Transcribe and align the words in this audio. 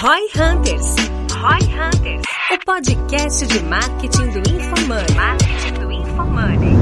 Roy 0.00 0.28
Hunters. 0.36 0.94
Roy 1.32 1.74
Hunters. 1.74 2.22
O 2.52 2.64
podcast 2.64 3.44
de 3.48 3.58
marketing 3.64 4.28
do 4.30 4.38
InfoMoney. 4.38 5.14
Marketing 5.16 5.72
do 5.80 5.90
InfoMoney. 5.90 6.72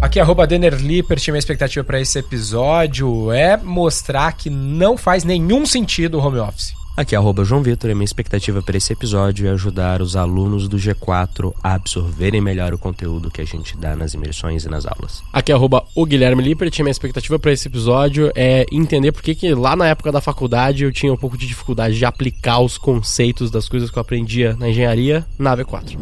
Aqui, 0.00 0.18
arroba 0.18 0.46
Denner 0.46 0.74
Lippert, 0.74 1.22
minha 1.28 1.38
expectativa 1.38 1.84
para 1.84 2.00
esse 2.00 2.18
episódio 2.18 3.30
é 3.30 3.54
mostrar 3.58 4.32
que 4.32 4.48
não 4.48 4.96
faz 4.96 5.24
nenhum 5.24 5.66
sentido 5.66 6.18
o 6.18 6.26
home 6.26 6.38
office. 6.38 6.72
Aqui 6.98 7.14
é 7.14 7.44
João 7.44 7.62
Vitor 7.62 7.88
e 7.90 7.94
minha 7.94 8.04
expectativa 8.04 8.60
para 8.60 8.76
esse 8.76 8.92
episódio 8.92 9.46
é 9.46 9.50
ajudar 9.52 10.02
os 10.02 10.16
alunos 10.16 10.66
do 10.66 10.76
G4 10.76 11.54
a 11.62 11.74
absorverem 11.74 12.40
melhor 12.40 12.74
o 12.74 12.78
conteúdo 12.78 13.30
que 13.30 13.40
a 13.40 13.44
gente 13.44 13.76
dá 13.76 13.94
nas 13.94 14.14
imersões 14.14 14.64
e 14.64 14.68
nas 14.68 14.84
aulas. 14.84 15.22
Aqui 15.32 15.52
é 15.52 15.56
o 15.56 16.04
Guilherme 16.04 16.42
Lippert 16.42 16.76
e 16.76 16.82
minha 16.82 16.90
expectativa 16.90 17.38
para 17.38 17.52
esse 17.52 17.68
episódio 17.68 18.32
é 18.34 18.66
entender 18.72 19.12
por 19.12 19.22
que, 19.22 19.36
que 19.36 19.54
lá 19.54 19.76
na 19.76 19.86
época 19.86 20.10
da 20.10 20.20
faculdade 20.20 20.82
eu 20.82 20.92
tinha 20.92 21.12
um 21.12 21.16
pouco 21.16 21.38
de 21.38 21.46
dificuldade 21.46 21.96
de 21.96 22.04
aplicar 22.04 22.58
os 22.58 22.76
conceitos 22.76 23.48
das 23.48 23.68
coisas 23.68 23.92
que 23.92 23.96
eu 23.96 24.00
aprendia 24.00 24.56
na 24.58 24.68
engenharia 24.68 25.24
na 25.38 25.56
V4. 25.56 25.96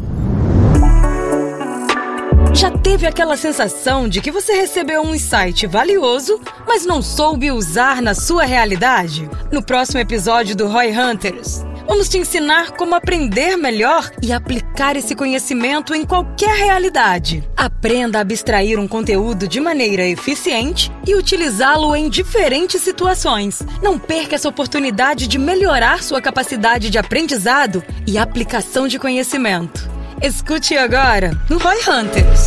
Já 2.57 2.71
teve 2.71 3.05
aquela 3.05 3.37
sensação 3.37 4.09
de 4.09 4.19
que 4.19 4.31
você 4.31 4.53
recebeu 4.53 5.03
um 5.03 5.13
insight 5.13 5.67
valioso, 5.67 6.41
mas 6.67 6.87
não 6.87 7.03
soube 7.03 7.51
usar 7.51 8.01
na 8.01 8.15
sua 8.15 8.45
realidade? 8.45 9.29
No 9.51 9.61
próximo 9.61 9.99
episódio 9.99 10.55
do 10.55 10.65
Roy 10.65 10.89
Hunters, 10.89 11.63
vamos 11.85 12.09
te 12.09 12.17
ensinar 12.17 12.71
como 12.71 12.95
aprender 12.95 13.55
melhor 13.57 14.09
e 14.23 14.33
aplicar 14.33 14.95
esse 14.95 15.13
conhecimento 15.13 15.93
em 15.93 16.03
qualquer 16.03 16.55
realidade. 16.55 17.47
Aprenda 17.55 18.17
a 18.17 18.21
abstrair 18.21 18.79
um 18.79 18.87
conteúdo 18.87 19.47
de 19.47 19.59
maneira 19.59 20.03
eficiente 20.07 20.91
e 21.05 21.13
utilizá-lo 21.13 21.95
em 21.95 22.09
diferentes 22.09 22.81
situações. 22.81 23.61
Não 23.83 23.99
perca 23.99 24.33
essa 24.33 24.49
oportunidade 24.49 25.27
de 25.27 25.37
melhorar 25.37 26.01
sua 26.01 26.19
capacidade 26.19 26.89
de 26.89 26.97
aprendizado 26.97 27.83
e 28.07 28.17
aplicação 28.17 28.87
de 28.87 28.97
conhecimento. 28.97 29.96
Escute 30.21 30.75
agora 30.75 31.29
no 31.47 31.59
Roy 31.59 31.77
Hunters. 31.87 32.45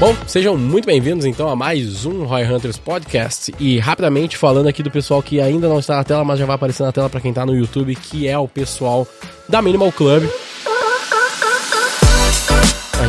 Bom, 0.00 0.16
sejam 0.26 0.56
muito 0.56 0.86
bem-vindos 0.86 1.24
então 1.24 1.48
a 1.48 1.54
mais 1.54 2.04
um 2.04 2.24
Roy 2.24 2.42
Hunters 2.42 2.78
Podcast. 2.78 3.54
E 3.60 3.78
rapidamente 3.78 4.36
falando 4.36 4.66
aqui 4.66 4.82
do 4.82 4.90
pessoal 4.90 5.22
que 5.22 5.40
ainda 5.40 5.68
não 5.68 5.78
está 5.78 5.96
na 5.96 6.04
tela, 6.04 6.24
mas 6.24 6.38
já 6.38 6.46
vai 6.46 6.56
aparecer 6.56 6.82
na 6.82 6.90
tela 6.90 7.08
para 7.08 7.20
quem 7.20 7.30
está 7.30 7.46
no 7.46 7.54
YouTube, 7.54 7.94
que 7.94 8.26
é 8.26 8.36
o 8.36 8.48
pessoal 8.48 9.06
da 9.48 9.62
Minimal 9.62 9.92
Club. 9.92 10.24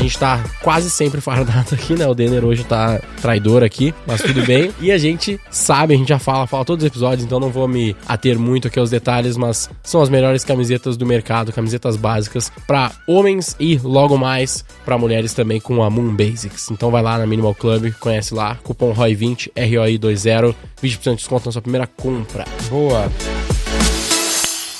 A 0.02 0.04
gente 0.04 0.18
tá 0.18 0.44
quase 0.64 0.90
sempre 0.90 1.22
fardado 1.22 1.76
aqui, 1.76 1.94
né? 1.94 2.08
O 2.08 2.16
Denner 2.16 2.44
hoje 2.44 2.64
tá 2.64 3.00
traidor 3.22 3.64
aqui, 3.64 3.94
mas 4.08 4.20
tudo 4.20 4.44
bem. 4.44 4.72
E 4.82 4.92
a 4.92 4.98
gente 4.98 5.40
sabe, 5.52 5.94
a 5.94 5.98
gente 5.98 6.10
já 6.10 6.18
fala, 6.18 6.48
fala 6.48 6.66
todos 6.66 6.84
os 6.84 6.88
episódios, 6.88 7.24
então 7.24 7.40
não 7.40 7.52
vou 7.52 7.68
me 7.68 7.96
ater 8.08 8.40
muito 8.40 8.68
aqui 8.68 8.80
aos 8.80 8.90
detalhes, 8.90 9.38
mas 9.38 9.70
são 9.84 10.02
as 10.02 10.10
melhores 10.10 10.44
camisetas 10.44 10.98
do 10.98 11.06
mercado, 11.06 11.54
camisetas 11.54 11.96
básicas 11.96 12.52
para 12.66 12.92
homens 13.06 13.56
e 13.60 13.78
logo 13.78 14.18
mais 14.18 14.66
para 14.84 14.98
mulheres 14.98 15.36
também 15.36 15.60
com 15.60 15.84
a 15.84 15.90
Moon 15.90 16.16
Basics. 16.16 16.72
Então 16.72 16.90
vai 16.90 17.04
lá 17.04 17.20
na 17.20 17.28
Minimal 17.28 17.54
Club, 17.54 17.94
conhece 18.00 18.34
lá, 18.34 18.56
cupom 18.64 18.92
ROI20, 18.92 19.52
ROI20, 19.56 20.56
20% 20.82 21.10
de 21.12 21.16
desconto 21.18 21.46
na 21.46 21.52
sua 21.52 21.62
primeira 21.62 21.86
compra. 21.86 22.46
Boa. 22.70 23.12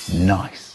Nice. 0.10 0.71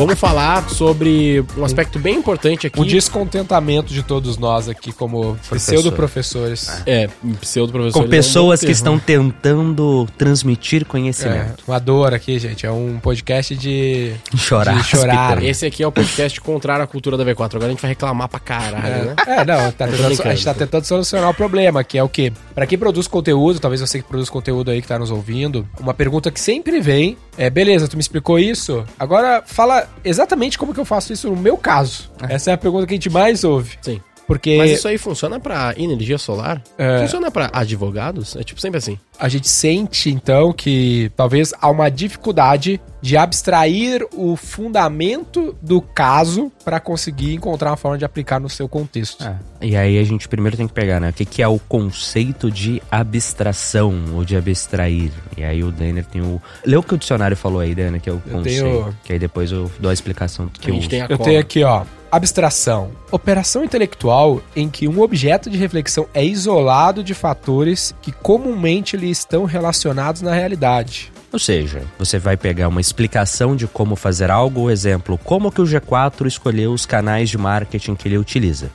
Vamos 0.00 0.18
falar 0.18 0.66
sobre 0.70 1.44
um 1.58 1.62
aspecto 1.62 1.98
bem 1.98 2.16
importante 2.16 2.66
aqui. 2.66 2.80
O 2.80 2.86
descontentamento 2.86 3.92
de 3.92 4.02
todos 4.02 4.38
nós 4.38 4.66
aqui 4.66 4.92
como 4.92 5.36
pseudo-professores. 5.50 6.82
É, 6.86 7.06
pseudo-professores. 7.38 8.06
Com 8.06 8.10
pessoas 8.10 8.60
que 8.60 8.70
estão 8.70 8.98
tentando 8.98 10.08
transmitir 10.16 10.86
conhecimento. 10.86 11.62
É, 11.68 11.70
uma 11.70 11.78
dor 11.78 12.14
aqui, 12.14 12.38
gente. 12.38 12.64
É 12.64 12.70
um 12.72 12.98
podcast 12.98 13.54
de 13.54 14.14
Chorar. 14.38 14.74
de 14.80 14.84
chorar. 14.84 15.42
Esse 15.44 15.66
aqui 15.66 15.82
é 15.82 15.86
o 15.86 15.92
podcast 15.92 16.40
contrário 16.40 16.82
à 16.82 16.86
cultura 16.86 17.18
da 17.18 17.24
V4. 17.24 17.56
Agora 17.56 17.66
a 17.66 17.68
gente 17.68 17.82
vai 17.82 17.90
reclamar 17.90 18.26
pra 18.26 18.40
caralho, 18.40 19.04
né? 19.04 19.16
É, 19.26 19.44
não, 19.44 19.70
tá 19.70 19.86
tentando- 19.86 20.22
a 20.22 20.34
gente 20.34 20.44
tá 20.46 20.54
tentando 20.54 20.84
solucionar 20.84 21.28
o 21.28 21.34
problema, 21.34 21.84
que 21.84 21.98
é 21.98 22.02
o 22.02 22.08
quê? 22.08 22.32
Pra 22.54 22.66
quem 22.66 22.78
produz 22.78 23.06
conteúdo, 23.06 23.60
talvez 23.60 23.82
você 23.82 23.98
que 24.00 24.08
produz 24.08 24.30
conteúdo 24.30 24.70
aí 24.70 24.80
que 24.80 24.88
tá 24.88 24.98
nos 24.98 25.10
ouvindo, 25.10 25.68
uma 25.78 25.92
pergunta 25.92 26.30
que 26.30 26.40
sempre 26.40 26.80
vem 26.80 27.18
é, 27.40 27.48
beleza, 27.48 27.88
tu 27.88 27.96
me 27.96 28.02
explicou 28.02 28.38
isso, 28.38 28.84
agora 28.98 29.42
fala 29.46 29.88
exatamente 30.04 30.58
como 30.58 30.74
que 30.74 30.78
eu 30.78 30.84
faço 30.84 31.10
isso 31.10 31.30
no 31.30 31.36
meu 31.36 31.56
caso. 31.56 32.10
Essa 32.28 32.50
é 32.50 32.52
a 32.52 32.58
pergunta 32.58 32.86
que 32.86 32.92
a 32.92 32.96
gente 32.96 33.08
mais 33.08 33.44
ouve. 33.44 33.78
Sim. 33.80 33.98
Porque 34.30 34.56
Mas 34.56 34.70
isso 34.70 34.86
aí 34.86 34.96
funciona 34.96 35.40
pra 35.40 35.74
energia 35.76 36.16
solar? 36.16 36.62
É. 36.78 37.00
Funciona 37.00 37.30
pra 37.32 37.50
advogados? 37.52 38.36
É 38.36 38.44
tipo 38.44 38.60
sempre 38.60 38.78
assim. 38.78 38.96
a 39.18 39.28
gente 39.28 39.48
sente, 39.48 40.08
então, 40.08 40.52
que 40.52 41.10
talvez 41.16 41.52
há 41.60 41.68
uma 41.68 41.90
dificuldade 41.90 42.80
de 43.02 43.16
abstrair 43.16 44.06
o 44.14 44.36
fundamento 44.36 45.56
do 45.60 45.80
caso 45.80 46.52
pra 46.64 46.78
conseguir 46.78 47.34
encontrar 47.34 47.70
uma 47.70 47.76
forma 47.76 47.98
de 47.98 48.04
aplicar 48.04 48.38
no 48.38 48.48
seu 48.48 48.68
contexto. 48.68 49.24
É. 49.24 49.34
E 49.62 49.76
aí 49.76 49.98
a 49.98 50.04
gente 50.04 50.28
primeiro 50.28 50.56
tem 50.56 50.68
que 50.68 50.72
pegar, 50.72 51.00
né? 51.00 51.10
O 51.10 51.12
que, 51.12 51.24
que 51.24 51.42
é 51.42 51.48
o 51.48 51.58
conceito 51.58 52.50
de 52.50 52.80
abstração 52.90 53.94
ou 54.14 54.24
de 54.24 54.36
abstrair? 54.36 55.10
E 55.36 55.42
aí 55.42 55.62
o 55.64 55.70
Denner 55.72 56.04
tem 56.04 56.20
o. 56.22 56.40
Lê 56.64 56.76
o 56.76 56.82
que 56.82 56.94
o 56.94 56.98
dicionário 56.98 57.36
falou 57.36 57.60
aí, 57.60 57.74
Denner, 57.74 58.00
que 58.00 58.08
é 58.08 58.12
o 58.12 58.22
Eu 58.26 58.32
conceito. 58.32 58.62
tenho- 58.62 58.96
Que 59.04 59.12
aí 59.14 59.18
depois 59.18 59.50
eu 59.50 59.70
dou 59.80 59.90
a 59.90 59.94
explicação 59.94 60.46
do 60.46 60.52
que 60.52 60.66
a 60.66 60.70
eu 60.70 60.74
gente 60.74 60.82
uso. 60.82 60.90
tem 60.90 61.00
a 61.02 61.06
Eu 61.06 61.16
cola. 61.18 61.28
tenho 61.28 61.40
aqui, 61.40 61.64
ó. 61.64 61.84
Abstração. 62.10 62.90
Operação 63.10 63.62
intelectual 63.62 64.42
em 64.56 64.68
que 64.68 64.88
um 64.88 65.00
objeto 65.00 65.48
de 65.48 65.56
reflexão 65.56 66.08
é 66.12 66.24
isolado 66.24 67.04
de 67.04 67.14
fatores 67.14 67.94
que 68.02 68.10
comumente 68.10 68.96
lhe 68.96 69.08
estão 69.08 69.44
relacionados 69.44 70.20
na 70.20 70.34
realidade. 70.34 71.12
Ou 71.32 71.38
seja, 71.38 71.82
você 71.96 72.18
vai 72.18 72.36
pegar 72.36 72.66
uma 72.66 72.80
explicação 72.80 73.54
de 73.54 73.68
como 73.68 73.94
fazer 73.94 74.30
algo, 74.30 74.68
exemplo, 74.68 75.16
como 75.22 75.52
que 75.52 75.60
o 75.60 75.64
G4 75.64 76.26
escolheu 76.26 76.72
os 76.72 76.84
canais 76.84 77.30
de 77.30 77.38
marketing 77.38 77.94
que 77.94 78.08
ele 78.08 78.18
utiliza. 78.18 78.70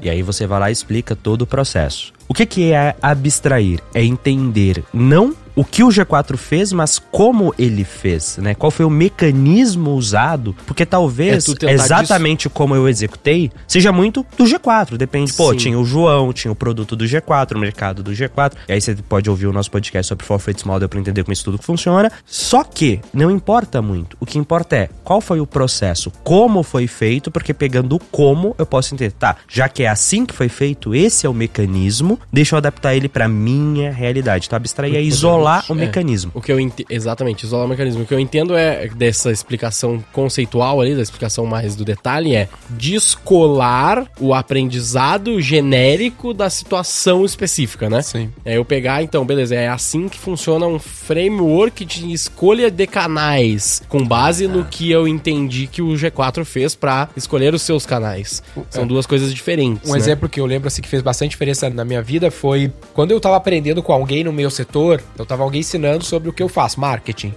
E 0.00 0.08
aí 0.08 0.22
você 0.22 0.46
vai 0.46 0.58
lá 0.58 0.70
e 0.70 0.72
explica 0.72 1.14
todo 1.14 1.42
o 1.42 1.46
processo. 1.46 2.12
O 2.26 2.32
que, 2.32 2.46
que 2.46 2.72
é 2.72 2.96
abstrair? 3.02 3.80
É 3.92 4.02
entender 4.02 4.82
não 4.92 5.34
o 5.58 5.64
que 5.64 5.82
o 5.82 5.88
G4 5.88 6.36
fez, 6.36 6.72
mas 6.72 7.00
como 7.00 7.52
ele 7.58 7.82
fez, 7.82 8.38
né? 8.38 8.54
Qual 8.54 8.70
foi 8.70 8.86
o 8.86 8.90
mecanismo 8.90 9.90
usado? 9.90 10.54
Porque 10.64 10.84
É 10.84 10.86
talvez 10.86 11.46
tentar 11.46 11.72
exatamente 11.72 12.48
como 12.48 12.76
eu 12.76 12.88
executei 12.88 13.50
seja 13.66 13.90
muito 13.90 14.24
do 14.36 14.44
G4. 14.44 14.96
Depende, 14.96 15.32
pô, 15.32 15.50
Sim. 15.50 15.56
tinha 15.56 15.76
o 15.76 15.84
João, 15.84 16.32
tinha 16.32 16.52
o 16.52 16.54
produto 16.54 16.94
do 16.94 17.04
G4, 17.04 17.56
o 17.56 17.58
mercado 17.58 18.04
do 18.04 18.12
G4. 18.12 18.52
E 18.68 18.72
aí 18.72 18.80
você 18.80 18.94
pode 18.94 19.28
ouvir 19.28 19.48
o 19.48 19.52
nosso 19.52 19.68
podcast 19.68 20.08
sobre 20.08 20.24
Forfeit 20.24 20.64
Model 20.64 20.88
para 20.88 21.00
entender 21.00 21.24
como 21.24 21.32
isso 21.32 21.42
tudo 21.42 21.58
funciona. 21.60 22.12
Só 22.24 22.62
que 22.62 23.00
não 23.12 23.28
importa 23.28 23.82
muito. 23.82 24.16
O 24.20 24.26
que 24.26 24.38
importa 24.38 24.76
é 24.76 24.88
qual 25.02 25.20
foi 25.20 25.40
o 25.40 25.46
processo, 25.46 26.12
como 26.22 26.62
foi 26.62 26.86
feito, 26.86 27.32
porque 27.32 27.52
pegando 27.52 27.96
o 27.96 27.98
como 27.98 28.54
eu 28.58 28.64
posso 28.64 28.94
entender, 28.94 29.10
tá, 29.10 29.34
já 29.48 29.68
que 29.68 29.82
é 29.82 29.88
assim 29.88 30.24
que 30.24 30.32
foi 30.32 30.48
feito, 30.48 30.94
esse 30.94 31.26
é 31.26 31.28
o 31.28 31.34
mecanismo, 31.34 32.16
deixa 32.32 32.54
eu 32.54 32.58
adaptar 32.58 32.94
ele 32.94 33.08
para 33.08 33.26
minha 33.26 33.90
realidade. 33.90 34.46
Então 34.46 34.56
abstrair 34.56 34.94
é 34.94 35.02
isolar 35.02 35.47
o 35.68 35.72
É. 35.72 35.74
mecanismo. 35.74 36.30
O 36.34 36.40
que 36.40 36.52
eu 36.52 36.58
ente... 36.60 36.84
Exatamente, 36.88 37.44
isolar 37.44 37.66
o 37.66 37.68
mecanismo. 37.68 38.02
O 38.02 38.06
que 38.06 38.14
eu 38.14 38.20
entendo 38.20 38.56
é 38.56 38.88
dessa 38.88 39.30
explicação 39.30 40.02
conceitual 40.12 40.80
ali, 40.80 40.94
da 40.94 41.02
explicação 41.02 41.46
mais 41.46 41.74
do 41.74 41.84
detalhe, 41.84 42.34
é 42.34 42.48
descolar 42.70 44.06
o 44.20 44.34
aprendizado 44.34 45.40
genérico 45.40 46.32
da 46.34 46.50
situação 46.50 47.24
específica, 47.24 47.88
né? 47.88 48.02
Sim. 48.02 48.30
É 48.44 48.56
eu 48.56 48.64
pegar, 48.64 49.02
então, 49.02 49.24
beleza, 49.24 49.54
é 49.54 49.68
assim 49.68 50.08
que 50.08 50.18
funciona 50.18 50.66
um 50.66 50.78
framework 50.78 51.84
de 51.84 52.12
escolha 52.12 52.70
de 52.70 52.86
canais, 52.86 53.82
com 53.88 54.04
base 54.04 54.46
no 54.46 54.64
que 54.64 54.90
eu 54.90 55.06
entendi 55.08 55.66
que 55.66 55.80
o 55.82 55.94
G4 55.94 56.44
fez 56.44 56.74
pra 56.74 57.08
escolher 57.16 57.54
os 57.54 57.62
seus 57.62 57.86
canais. 57.86 58.42
São 58.70 58.86
duas 58.86 59.06
coisas 59.06 59.32
diferentes. 59.32 59.88
Um 59.88 59.92
né? 59.92 59.98
exemplo 59.98 60.28
que 60.28 60.40
eu 60.40 60.46
lembro 60.46 60.68
assim 60.68 60.82
que 60.82 60.88
fez 60.88 61.02
bastante 61.02 61.30
diferença 61.30 61.68
na 61.70 61.84
minha 61.84 62.02
vida 62.02 62.30
foi 62.30 62.72
quando 62.94 63.10
eu 63.10 63.20
tava 63.20 63.36
aprendendo 63.36 63.82
com 63.82 63.92
alguém 63.92 64.24
no 64.24 64.32
meu 64.32 64.50
setor, 64.50 65.02
eu 65.18 65.24
tava 65.26 65.37
alguém 65.44 65.60
ensinando 65.60 66.04
sobre 66.04 66.28
o 66.28 66.32
que 66.32 66.42
eu 66.42 66.48
faço, 66.48 66.80
marketing. 66.80 67.34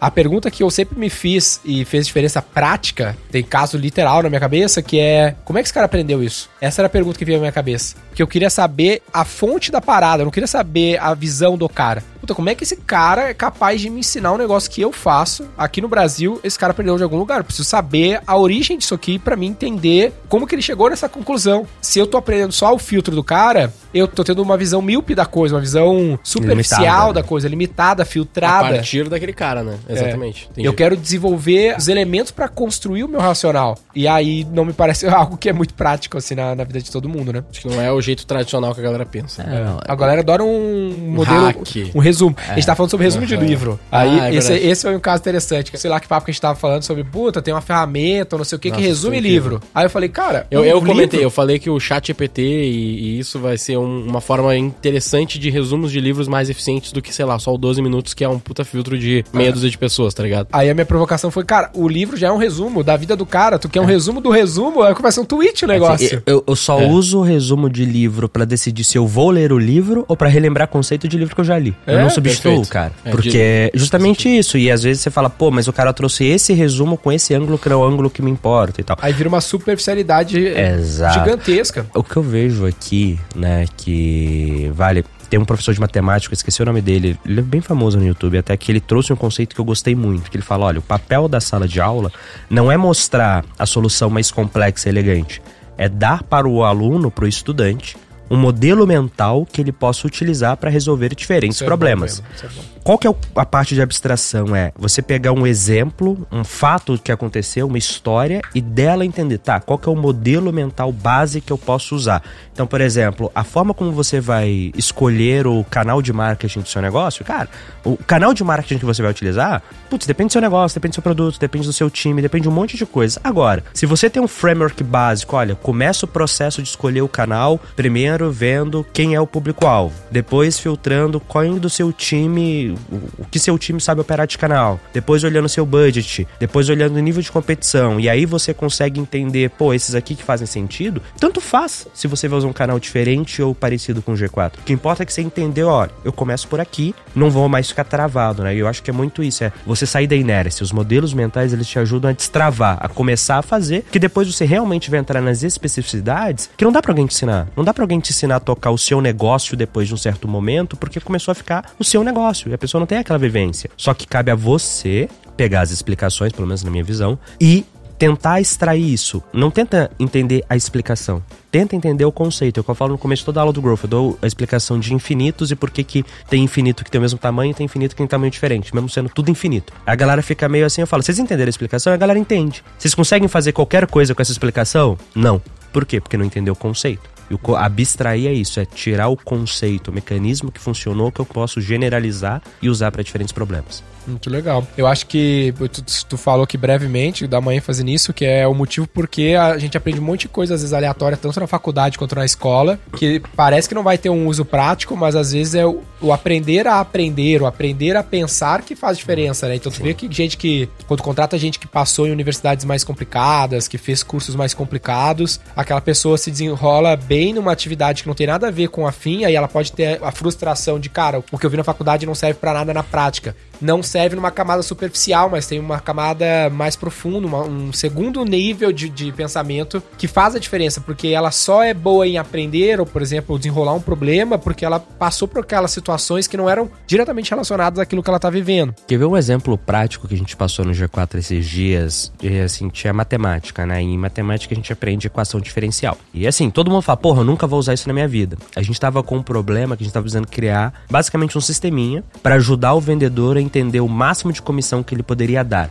A 0.00 0.10
pergunta 0.10 0.50
que 0.50 0.62
eu 0.62 0.70
sempre 0.70 0.98
me 0.98 1.10
fiz 1.10 1.60
e 1.64 1.84
fez 1.84 2.06
diferença 2.06 2.40
prática, 2.40 3.16
tem 3.30 3.42
caso 3.42 3.76
literal 3.76 4.22
na 4.22 4.28
minha 4.28 4.40
cabeça, 4.40 4.82
que 4.82 4.98
é 4.98 5.34
como 5.44 5.58
é 5.58 5.62
que 5.62 5.66
esse 5.66 5.74
cara 5.74 5.86
aprendeu 5.86 6.22
isso? 6.22 6.48
Essa 6.60 6.82
era 6.82 6.86
a 6.86 6.90
pergunta 6.90 7.18
que 7.18 7.24
veio 7.24 7.38
na 7.38 7.42
minha 7.42 7.52
cabeça. 7.52 7.96
Porque 8.08 8.22
eu 8.22 8.26
queria 8.26 8.50
saber 8.50 9.02
a 9.12 9.24
fonte 9.24 9.70
da 9.70 9.80
parada, 9.80 10.22
eu 10.22 10.24
não 10.24 10.32
queria 10.32 10.46
saber 10.46 10.98
a 11.00 11.12
visão 11.14 11.56
do 11.56 11.68
cara. 11.68 12.02
Puta, 12.26 12.34
como 12.34 12.50
é 12.50 12.56
que 12.56 12.64
esse 12.64 12.74
cara 12.74 13.28
é 13.30 13.34
capaz 13.34 13.80
de 13.80 13.88
me 13.88 14.00
ensinar 14.00 14.32
um 14.32 14.36
negócio 14.36 14.68
que 14.68 14.80
eu 14.80 14.90
faço 14.90 15.46
aqui 15.56 15.80
no 15.80 15.86
Brasil? 15.86 16.40
Esse 16.42 16.58
cara 16.58 16.72
aprendeu 16.72 16.96
de 16.96 17.04
algum 17.04 17.16
lugar. 17.16 17.38
Eu 17.38 17.44
preciso 17.44 17.68
saber 17.68 18.20
a 18.26 18.36
origem 18.36 18.76
disso 18.76 18.96
aqui 18.96 19.16
pra 19.16 19.36
mim 19.36 19.46
entender 19.46 20.12
como 20.28 20.44
que 20.44 20.52
ele 20.56 20.62
chegou 20.62 20.90
nessa 20.90 21.08
conclusão. 21.08 21.64
Se 21.80 22.00
eu 22.00 22.06
tô 22.06 22.16
aprendendo 22.16 22.50
só 22.50 22.74
o 22.74 22.80
filtro 22.80 23.14
do 23.14 23.22
cara, 23.22 23.72
eu 23.94 24.08
tô 24.08 24.24
tendo 24.24 24.42
uma 24.42 24.56
visão 24.56 24.82
míope 24.82 25.14
da 25.14 25.24
coisa, 25.24 25.54
uma 25.54 25.60
visão 25.60 26.18
superficial 26.20 26.80
Limitada, 26.80 27.12
da 27.12 27.22
né? 27.22 27.28
coisa, 27.28 27.48
limitada, 27.48 28.02
A 28.02 28.06
filtrada. 28.06 28.70
partir 28.74 29.08
daquele 29.08 29.32
cara, 29.32 29.62
né? 29.62 29.78
Exatamente. 29.88 30.48
Entendi. 30.50 30.66
Eu 30.66 30.74
quero 30.74 30.96
desenvolver 30.96 31.76
os 31.78 31.86
elementos 31.86 32.32
pra 32.32 32.48
construir 32.48 33.04
o 33.04 33.08
meu 33.08 33.20
racional. 33.20 33.78
E 33.94 34.08
aí 34.08 34.44
não 34.50 34.64
me 34.64 34.72
parece 34.72 35.06
algo 35.08 35.36
que 35.36 35.48
é 35.48 35.52
muito 35.52 35.74
prático, 35.74 36.18
assim, 36.18 36.34
na, 36.34 36.56
na 36.56 36.64
vida 36.64 36.80
de 36.80 36.90
todo 36.90 37.08
mundo, 37.08 37.32
né? 37.32 37.44
Acho 37.48 37.60
que 37.60 37.68
não 37.68 37.80
é 37.80 37.92
o 37.92 38.00
jeito 38.00 38.26
tradicional 38.26 38.74
que 38.74 38.80
a 38.80 38.82
galera 38.82 39.06
pensa. 39.06 39.42
É, 39.42 39.64
não, 39.64 39.78
A 39.86 39.94
galera 39.94 40.22
adora 40.22 40.42
um 40.42 40.92
modelo, 40.98 41.46
hack. 41.46 41.58
um 41.94 42.00
resumo. 42.16 42.36
A 42.48 42.54
gente 42.54 42.66
tá 42.66 42.74
falando 42.74 42.90
sobre 42.90 43.04
resumo 43.04 43.26
de 43.26 43.36
livro. 43.36 43.78
Aí, 43.92 44.20
Ah, 44.20 44.30
é 44.30 44.34
esse, 44.34 44.52
esse 44.54 44.82
foi 44.82 44.96
um 44.96 45.00
caso 45.00 45.20
interessante. 45.20 45.70
que 45.70 45.78
Sei 45.78 45.90
lá 45.90 46.00
que 46.00 46.08
papo 46.08 46.24
que 46.24 46.30
a 46.30 46.32
gente 46.32 46.40
tava 46.40 46.54
falando 46.58 46.82
sobre, 46.82 47.04
puta, 47.04 47.40
tem 47.42 47.52
uma 47.54 47.60
ferramenta, 47.60 48.36
não 48.36 48.44
sei 48.44 48.56
o 48.56 48.58
que, 48.58 48.68
que 48.70 48.76
Nossa, 48.76 48.86
resume 48.88 49.16
é 49.16 49.18
incrível. 49.20 49.50
livro. 49.52 49.62
Aí 49.74 49.84
eu 49.84 49.90
falei, 49.90 50.08
cara. 50.08 50.46
Eu, 50.50 50.62
um 50.62 50.64
eu 50.64 50.80
comentei, 50.80 51.02
livro- 51.18 51.20
eu 51.22 51.30
falei 51.30 51.58
que 51.58 51.68
o 51.70 51.78
chat 51.78 52.08
EPT 52.10 52.40
e, 52.42 53.16
e 53.16 53.18
isso 53.18 53.38
vai 53.38 53.56
ser 53.58 53.76
um- 53.76 54.06
uma 54.06 54.20
forma 54.20 54.56
interessante 54.56 55.38
de 55.38 55.50
resumos 55.50 55.90
de 55.92 56.00
livros 56.00 56.28
mais 56.28 56.48
eficientes 56.50 56.92
do 56.92 57.02
que, 57.02 57.12
sei 57.14 57.24
lá, 57.24 57.38
só 57.38 57.52
o 57.54 57.58
12 57.58 57.82
minutos, 57.82 58.14
que 58.14 58.24
é 58.24 58.28
um 58.28 58.38
puta 58.38 58.64
filtro 58.64 58.98
de 58.98 59.24
meia 59.32 59.52
dúzia 59.52 59.68
de 59.70 59.78
pessoas, 59.78 60.14
tá 60.14 60.22
ligado? 60.22 60.48
Aí 60.52 60.70
a 60.70 60.74
minha 60.74 60.86
provocação 60.86 61.30
foi, 61.30 61.44
cara, 61.44 61.70
o 61.74 61.88
livro 61.88 62.16
já 62.16 62.28
é 62.28 62.32
um 62.32 62.36
resumo 62.38 62.82
da 62.82 62.96
vida 62.96 63.16
do 63.16 63.26
cara. 63.26 63.58
Tu 63.58 63.68
quer 63.68 63.80
um 63.80 63.84
resumo 63.84 64.20
do 64.20 64.30
resumo? 64.30 64.82
Aí 64.82 64.94
começa 64.94 65.20
um 65.20 65.24
tweet 65.24 65.64
o 65.64 65.68
negócio. 65.68 66.06
Assim, 66.06 66.22
eu, 66.26 66.44
eu 66.46 66.56
só 66.56 66.78
uso 66.86 67.18
o 67.18 67.22
resumo 67.22 67.68
de 67.68 67.84
livro 67.84 68.28
pra 68.28 68.44
decidir 68.44 68.84
se 68.84 68.96
eu 68.98 69.06
vou 69.06 69.30
ler 69.30 69.52
o 69.52 69.58
livro 69.58 70.04
ou 70.08 70.16
pra 70.16 70.28
relembrar 70.28 70.68
conceito 70.68 71.08
de 71.08 71.16
livro 71.18 71.34
que 71.34 71.40
eu 71.40 71.44
já 71.44 71.58
li. 71.58 71.74
eu 71.86 71.98
É, 71.98 72.02
não 72.06 72.14
substituo, 72.14 72.52
perfeito. 72.52 72.72
cara. 72.72 72.92
É, 73.04 73.10
porque 73.10 73.38
é 73.38 73.70
justamente 73.74 74.28
isso. 74.28 74.56
E 74.58 74.70
às 74.70 74.82
vezes 74.82 75.02
você 75.02 75.10
fala, 75.10 75.28
pô, 75.28 75.50
mas 75.50 75.68
o 75.68 75.72
cara 75.72 75.92
trouxe 75.92 76.24
esse 76.24 76.52
resumo 76.52 76.96
com 76.96 77.12
esse 77.12 77.34
ângulo 77.34 77.58
que 77.58 77.68
é 77.68 77.74
o 77.74 77.84
ângulo 77.84 78.08
que 78.08 78.22
me 78.22 78.30
importa 78.30 78.80
e 78.80 78.84
tal. 78.84 78.96
Aí 79.00 79.12
vira 79.12 79.28
uma 79.28 79.40
superficialidade 79.40 80.38
Exato. 80.38 81.18
gigantesca. 81.18 81.86
O 81.94 82.02
que 82.02 82.16
eu 82.16 82.22
vejo 82.22 82.66
aqui, 82.66 83.18
né, 83.34 83.66
que 83.76 84.70
vale. 84.74 85.04
Tem 85.28 85.40
um 85.40 85.44
professor 85.44 85.74
de 85.74 85.80
matemática, 85.80 86.32
esqueci 86.32 86.62
o 86.62 86.64
nome 86.64 86.80
dele, 86.80 87.18
ele 87.26 87.40
é 87.40 87.42
bem 87.42 87.60
famoso 87.60 87.98
no 87.98 88.06
YouTube, 88.06 88.38
até 88.38 88.56
que 88.56 88.70
ele 88.70 88.78
trouxe 88.78 89.12
um 89.12 89.16
conceito 89.16 89.56
que 89.56 89.60
eu 89.60 89.64
gostei 89.64 89.92
muito, 89.92 90.30
que 90.30 90.36
ele 90.36 90.44
fala, 90.44 90.66
olha, 90.66 90.78
o 90.78 90.82
papel 90.82 91.26
da 91.26 91.40
sala 91.40 91.66
de 91.66 91.80
aula 91.80 92.12
não 92.48 92.70
é 92.70 92.76
mostrar 92.76 93.44
a 93.58 93.66
solução 93.66 94.08
mais 94.08 94.30
complexa 94.30 94.88
e 94.88 94.92
elegante, 94.92 95.42
é 95.76 95.88
dar 95.88 96.22
para 96.22 96.46
o 96.46 96.62
aluno, 96.62 97.10
para 97.10 97.24
o 97.24 97.28
estudante, 97.28 97.96
um 98.30 98.36
modelo 98.36 98.86
mental 98.86 99.46
que 99.50 99.60
ele 99.60 99.72
possa 99.72 100.06
utilizar 100.06 100.56
para 100.56 100.70
resolver 100.70 101.14
diferentes 101.14 101.60
é 101.60 101.64
bom 101.64 101.68
problemas. 101.68 102.22
isso 102.34 102.46
é 102.46 102.48
bom. 102.48 102.75
Qual 102.86 102.96
que 102.96 103.08
é 103.08 103.12
a 103.34 103.44
parte 103.44 103.74
de 103.74 103.82
abstração? 103.82 104.54
É 104.54 104.70
você 104.76 105.02
pegar 105.02 105.32
um 105.32 105.44
exemplo, 105.44 106.24
um 106.30 106.44
fato 106.44 106.96
que 106.96 107.10
aconteceu, 107.10 107.66
uma 107.66 107.76
história, 107.76 108.40
e 108.54 108.60
dela 108.60 109.04
entender, 109.04 109.38
tá, 109.38 109.58
qual 109.58 109.76
que 109.76 109.88
é 109.88 109.92
o 109.92 109.96
modelo 109.96 110.52
mental 110.52 110.92
base 110.92 111.40
que 111.40 111.52
eu 111.52 111.58
posso 111.58 111.96
usar. 111.96 112.22
Então, 112.52 112.64
por 112.64 112.80
exemplo, 112.80 113.28
a 113.34 113.42
forma 113.42 113.74
como 113.74 113.90
você 113.90 114.20
vai 114.20 114.70
escolher 114.76 115.48
o 115.48 115.64
canal 115.64 116.00
de 116.00 116.12
marketing 116.12 116.60
do 116.60 116.68
seu 116.68 116.80
negócio, 116.80 117.24
cara, 117.24 117.48
o 117.84 117.96
canal 117.96 118.32
de 118.32 118.44
marketing 118.44 118.78
que 118.78 118.84
você 118.84 119.02
vai 119.02 119.10
utilizar, 119.10 119.64
putz, 119.90 120.06
depende 120.06 120.28
do 120.28 120.32
seu 120.34 120.40
negócio, 120.40 120.76
depende 120.76 120.92
do 120.92 120.94
seu 120.94 121.02
produto, 121.02 121.40
depende 121.40 121.66
do 121.66 121.72
seu 121.72 121.90
time, 121.90 122.22
depende 122.22 122.42
de 122.44 122.48
um 122.48 122.52
monte 122.52 122.76
de 122.76 122.86
coisa. 122.86 123.20
Agora, 123.24 123.64
se 123.74 123.84
você 123.84 124.08
tem 124.08 124.22
um 124.22 124.28
framework 124.28 124.84
básico, 124.84 125.34
olha, 125.34 125.56
começa 125.56 126.06
o 126.06 126.08
processo 126.08 126.62
de 126.62 126.68
escolher 126.68 127.02
o 127.02 127.08
canal, 127.08 127.58
primeiro 127.74 128.30
vendo 128.30 128.86
quem 128.92 129.16
é 129.16 129.20
o 129.20 129.26
público-alvo, 129.26 129.92
depois 130.08 130.56
filtrando 130.56 131.18
qual 131.18 131.42
é 131.42 131.48
do 131.48 131.68
seu 131.68 131.92
time, 131.92 132.75
o, 132.90 133.22
o 133.22 133.26
que 133.30 133.38
seu 133.38 133.58
time 133.58 133.80
sabe 133.80 134.00
operar 134.00 134.26
de 134.26 134.38
canal, 134.38 134.80
depois 134.92 135.24
olhando 135.24 135.48
seu 135.48 135.64
budget, 135.66 136.26
depois 136.38 136.68
olhando 136.68 136.96
o 136.96 137.00
nível 137.00 137.22
de 137.22 137.30
competição, 137.30 137.98
e 137.98 138.08
aí 138.08 138.26
você 138.26 138.52
consegue 138.54 139.00
entender, 139.00 139.50
pô, 139.50 139.72
esses 139.74 139.94
aqui 139.94 140.14
que 140.14 140.22
fazem 140.22 140.46
sentido, 140.46 141.02
tanto 141.18 141.40
faz 141.40 141.86
se 141.94 142.06
você 142.06 142.28
vai 142.28 142.38
usar 142.38 142.48
um 142.48 142.52
canal 142.52 142.78
diferente 142.78 143.42
ou 143.42 143.54
parecido 143.54 144.02
com 144.02 144.12
o 144.12 144.16
G4. 144.16 144.52
O 144.58 144.62
que 144.62 144.72
importa 144.72 145.02
é 145.02 145.06
que 145.06 145.12
você 145.12 145.22
entendeu, 145.22 145.68
olha, 145.68 145.90
eu 146.04 146.12
começo 146.12 146.48
por 146.48 146.60
aqui, 146.60 146.94
não 147.14 147.30
vou 147.30 147.48
mais 147.48 147.68
ficar 147.68 147.84
travado, 147.84 148.42
né? 148.42 148.54
Eu 148.54 148.68
acho 148.68 148.82
que 148.82 148.90
é 148.90 148.92
muito 148.92 149.22
isso, 149.22 149.44
é 149.44 149.52
você 149.64 149.86
sair 149.86 150.06
da 150.06 150.16
inércia. 150.16 150.64
Os 150.64 150.72
modelos 150.72 151.12
mentais, 151.14 151.52
eles 151.52 151.66
te 151.66 151.78
ajudam 151.78 152.10
a 152.10 152.14
destravar, 152.14 152.78
a 152.80 152.88
começar 152.88 153.38
a 153.38 153.42
fazer, 153.42 153.84
que 153.90 153.98
depois 153.98 154.32
você 154.32 154.44
realmente 154.44 154.90
vai 154.90 155.00
entrar 155.00 155.20
nas 155.20 155.42
especificidades 155.42 156.50
que 156.56 156.64
não 156.64 156.72
dá 156.72 156.82
pra 156.82 156.92
alguém 156.92 157.06
te 157.06 157.14
ensinar. 157.14 157.48
Não 157.56 157.64
dá 157.64 157.72
pra 157.72 157.84
alguém 157.84 158.00
te 158.00 158.10
ensinar 158.10 158.36
a 158.36 158.40
tocar 158.40 158.70
o 158.70 158.78
seu 158.78 159.00
negócio 159.00 159.56
depois 159.56 159.88
de 159.88 159.94
um 159.94 159.96
certo 159.96 160.28
momento, 160.28 160.76
porque 160.76 161.00
começou 161.00 161.32
a 161.32 161.34
ficar 161.34 161.72
o 161.78 161.84
seu 161.84 162.02
negócio, 162.02 162.50
e 162.50 162.54
a 162.54 162.58
pessoa 162.66 162.80
não 162.80 162.86
tem 162.86 162.98
aquela 162.98 163.18
vivência. 163.18 163.70
Só 163.76 163.94
que 163.94 164.06
cabe 164.06 164.30
a 164.30 164.34
você 164.34 165.08
pegar 165.36 165.60
as 165.60 165.70
explicações, 165.70 166.32
pelo 166.32 166.46
menos 166.46 166.62
na 166.62 166.70
minha 166.70 166.84
visão, 166.84 167.18
e 167.40 167.64
tentar 167.98 168.40
extrair 168.40 168.92
isso. 168.92 169.22
Não 169.32 169.50
tenta 169.50 169.90
entender 169.98 170.44
a 170.48 170.56
explicação. 170.56 171.22
Tenta 171.50 171.74
entender 171.74 172.04
o 172.04 172.12
conceito. 172.12 172.58
É 172.58 172.60
o 172.60 172.64
que 172.64 172.70
eu 172.70 172.74
falo 172.74 172.92
no 172.92 172.98
começo 172.98 173.20
de 173.22 173.26
toda 173.26 173.40
aula 173.40 173.52
do 173.52 173.62
Growth. 173.62 173.84
Eu 173.84 173.88
dou 173.88 174.18
a 174.20 174.26
explicação 174.26 174.78
de 174.78 174.92
infinitos 174.92 175.50
e 175.50 175.56
por 175.56 175.70
que, 175.70 175.82
que 175.82 176.04
tem 176.28 176.44
infinito 176.44 176.84
que 176.84 176.90
tem 176.90 176.98
o 176.98 177.02
mesmo 177.02 177.18
tamanho 177.18 177.52
e 177.52 177.54
tem 177.54 177.64
infinito 177.64 177.94
que 177.94 177.98
tem 177.98 178.06
tamanho 178.06 178.30
diferente, 178.30 178.74
mesmo 178.74 178.88
sendo 178.88 179.08
tudo 179.08 179.30
infinito. 179.30 179.72
A 179.86 179.94
galera 179.94 180.22
fica 180.22 180.48
meio 180.48 180.66
assim, 180.66 180.82
eu 180.82 180.86
falo, 180.86 181.02
vocês 181.02 181.18
entenderam 181.18 181.48
a 181.48 181.50
explicação? 181.50 181.92
A 181.92 181.96
galera 181.96 182.18
entende. 182.18 182.62
Vocês 182.78 182.94
conseguem 182.94 183.28
fazer 183.28 183.52
qualquer 183.52 183.86
coisa 183.86 184.14
com 184.14 184.20
essa 184.20 184.32
explicação? 184.32 184.98
Não. 185.14 185.40
Por 185.72 185.86
quê? 185.86 186.00
Porque 186.00 186.16
não 186.16 186.24
entendeu 186.24 186.52
o 186.52 186.56
conceito. 186.56 187.15
E 187.30 187.34
o 187.34 187.56
abstrair 187.56 188.28
é 188.28 188.32
isso, 188.32 188.60
é 188.60 188.64
tirar 188.64 189.08
o 189.08 189.16
conceito, 189.16 189.90
o 189.90 189.94
mecanismo 189.94 190.50
que 190.50 190.60
funcionou 190.60 191.10
que 191.10 191.20
eu 191.20 191.26
posso 191.26 191.60
generalizar 191.60 192.42
e 192.62 192.68
usar 192.68 192.92
para 192.92 193.02
diferentes 193.02 193.32
problemas. 193.32 193.82
Muito 194.06 194.30
legal. 194.30 194.66
Eu 194.76 194.86
acho 194.86 195.06
que 195.06 195.52
tu, 195.72 195.82
tu 196.08 196.16
falou 196.16 196.46
que 196.46 196.56
brevemente, 196.56 197.26
dá 197.26 197.38
uma 197.38 197.54
ênfase 197.54 197.82
nisso, 197.82 198.12
que 198.12 198.24
é 198.24 198.46
o 198.46 198.54
motivo 198.54 198.86
porque 198.86 199.36
a 199.38 199.58
gente 199.58 199.76
aprende 199.76 200.00
um 200.00 200.04
monte 200.04 200.22
de 200.22 200.28
coisa, 200.28 200.54
às 200.54 200.60
vezes 200.60 200.72
aleatória, 200.72 201.16
tanto 201.16 201.40
na 201.40 201.46
faculdade 201.46 201.98
quanto 201.98 202.14
na 202.14 202.24
escola, 202.24 202.78
que 202.96 203.20
parece 203.34 203.68
que 203.68 203.74
não 203.74 203.82
vai 203.82 203.98
ter 203.98 204.10
um 204.10 204.26
uso 204.26 204.44
prático, 204.44 204.96
mas 204.96 205.16
às 205.16 205.32
vezes 205.32 205.54
é 205.54 205.66
o, 205.66 205.82
o 206.00 206.12
aprender 206.12 206.66
a 206.66 206.80
aprender, 206.80 207.42
o 207.42 207.46
aprender 207.46 207.96
a 207.96 208.02
pensar 208.02 208.62
que 208.62 208.76
faz 208.76 208.96
diferença, 208.96 209.48
né? 209.48 209.56
Então 209.56 209.72
tu 209.72 209.82
vê 209.82 209.92
que 209.92 210.10
gente 210.10 210.36
que, 210.36 210.68
quando 210.86 211.02
contrata 211.02 211.36
gente 211.36 211.58
que 211.58 211.66
passou 211.66 212.06
em 212.06 212.12
universidades 212.12 212.64
mais 212.64 212.84
complicadas, 212.84 213.66
que 213.66 213.78
fez 213.78 214.02
cursos 214.02 214.34
mais 214.34 214.54
complicados, 214.54 215.40
aquela 215.56 215.80
pessoa 215.80 216.16
se 216.16 216.30
desenrola 216.30 216.96
bem 216.96 217.34
numa 217.34 217.52
atividade 217.52 218.02
que 218.02 218.08
não 218.08 218.14
tem 218.14 218.26
nada 218.26 218.48
a 218.48 218.50
ver 218.50 218.68
com 218.68 218.86
a 218.86 218.92
fim, 218.92 219.24
aí 219.24 219.34
ela 219.34 219.48
pode 219.48 219.72
ter 219.72 219.98
a 220.02 220.12
frustração 220.12 220.78
de, 220.78 220.88
cara, 220.88 221.22
o 221.32 221.38
que 221.38 221.44
eu 221.44 221.50
vi 221.50 221.56
na 221.56 221.64
faculdade 221.64 222.06
não 222.06 222.14
serve 222.14 222.38
pra 222.38 222.52
nada 222.52 222.72
na 222.72 222.82
prática. 222.82 223.34
Não 223.60 223.82
serve 223.82 223.95
numa 224.16 224.30
camada 224.30 224.62
superficial, 224.62 225.30
mas 225.30 225.46
tem 225.46 225.58
uma 225.58 225.80
camada 225.80 226.50
mais 226.50 226.76
profunda, 226.76 227.26
uma- 227.26 227.42
um 227.44 227.72
segundo 227.72 228.24
nível 228.24 228.70
de, 228.72 228.88
de 228.88 229.10
pensamento 229.12 229.82
que 229.96 230.06
faz 230.06 230.34
a 230.34 230.38
diferença, 230.38 230.80
porque 230.80 231.08
ela 231.08 231.30
só 231.30 231.62
é 231.62 231.72
boa 231.72 232.06
em 232.06 232.18
aprender, 232.18 232.78
ou, 232.80 232.86
por 232.86 233.00
exemplo, 233.02 233.38
desenrolar 233.38 233.74
um 233.74 233.80
problema, 233.80 234.38
porque 234.38 234.64
ela 234.64 234.78
passou 234.78 235.26
por 235.26 235.40
aquelas 235.40 235.70
situações 235.70 236.26
que 236.26 236.36
não 236.36 236.48
eram 236.48 236.70
diretamente 236.86 237.30
relacionadas 237.30 237.78
àquilo 237.78 238.02
que 238.02 238.10
ela 238.10 238.18
tá 238.20 238.30
vivendo. 238.30 238.74
Quer 238.86 238.98
ver 238.98 239.04
um 239.06 239.16
exemplo 239.16 239.56
prático 239.56 240.06
que 240.06 240.14
a 240.14 240.18
gente 240.18 240.36
passou 240.36 240.64
no 240.64 240.72
G4 240.72 241.18
esses 241.18 241.46
dias? 241.46 242.12
E, 242.22 242.38
assim, 242.40 242.68
tinha 242.68 242.92
matemática, 242.92 243.64
né? 243.66 243.82
E 243.82 243.86
em 243.86 243.98
matemática 243.98 244.54
a 244.54 244.56
gente 244.56 244.72
aprende 244.72 245.06
equação 245.06 245.40
diferencial. 245.40 245.96
E 246.12 246.26
assim, 246.26 246.50
todo 246.50 246.70
mundo 246.70 246.82
fala, 246.82 246.96
porra, 246.96 247.20
eu 247.20 247.24
nunca 247.24 247.46
vou 247.46 247.58
usar 247.58 247.74
isso 247.74 247.88
na 247.88 247.94
minha 247.94 248.08
vida. 248.08 248.36
A 248.54 248.62
gente 248.62 248.78
tava 248.80 249.02
com 249.02 249.16
um 249.16 249.22
problema 249.22 249.76
que 249.76 249.82
a 249.82 249.84
gente 249.84 249.92
tava 249.92 250.04
precisando 250.04 250.26
criar, 250.26 250.72
basicamente 250.90 251.36
um 251.36 251.40
sisteminha, 251.40 252.02
para 252.22 252.34
ajudar 252.36 252.74
o 252.74 252.80
vendedor 252.80 253.36
a 253.36 253.40
entender 253.40 253.80
o 253.86 253.88
máximo 253.88 254.32
de 254.32 254.42
comissão 254.42 254.82
que 254.82 254.94
ele 254.94 255.02
poderia 255.02 255.42
dar. 255.42 255.70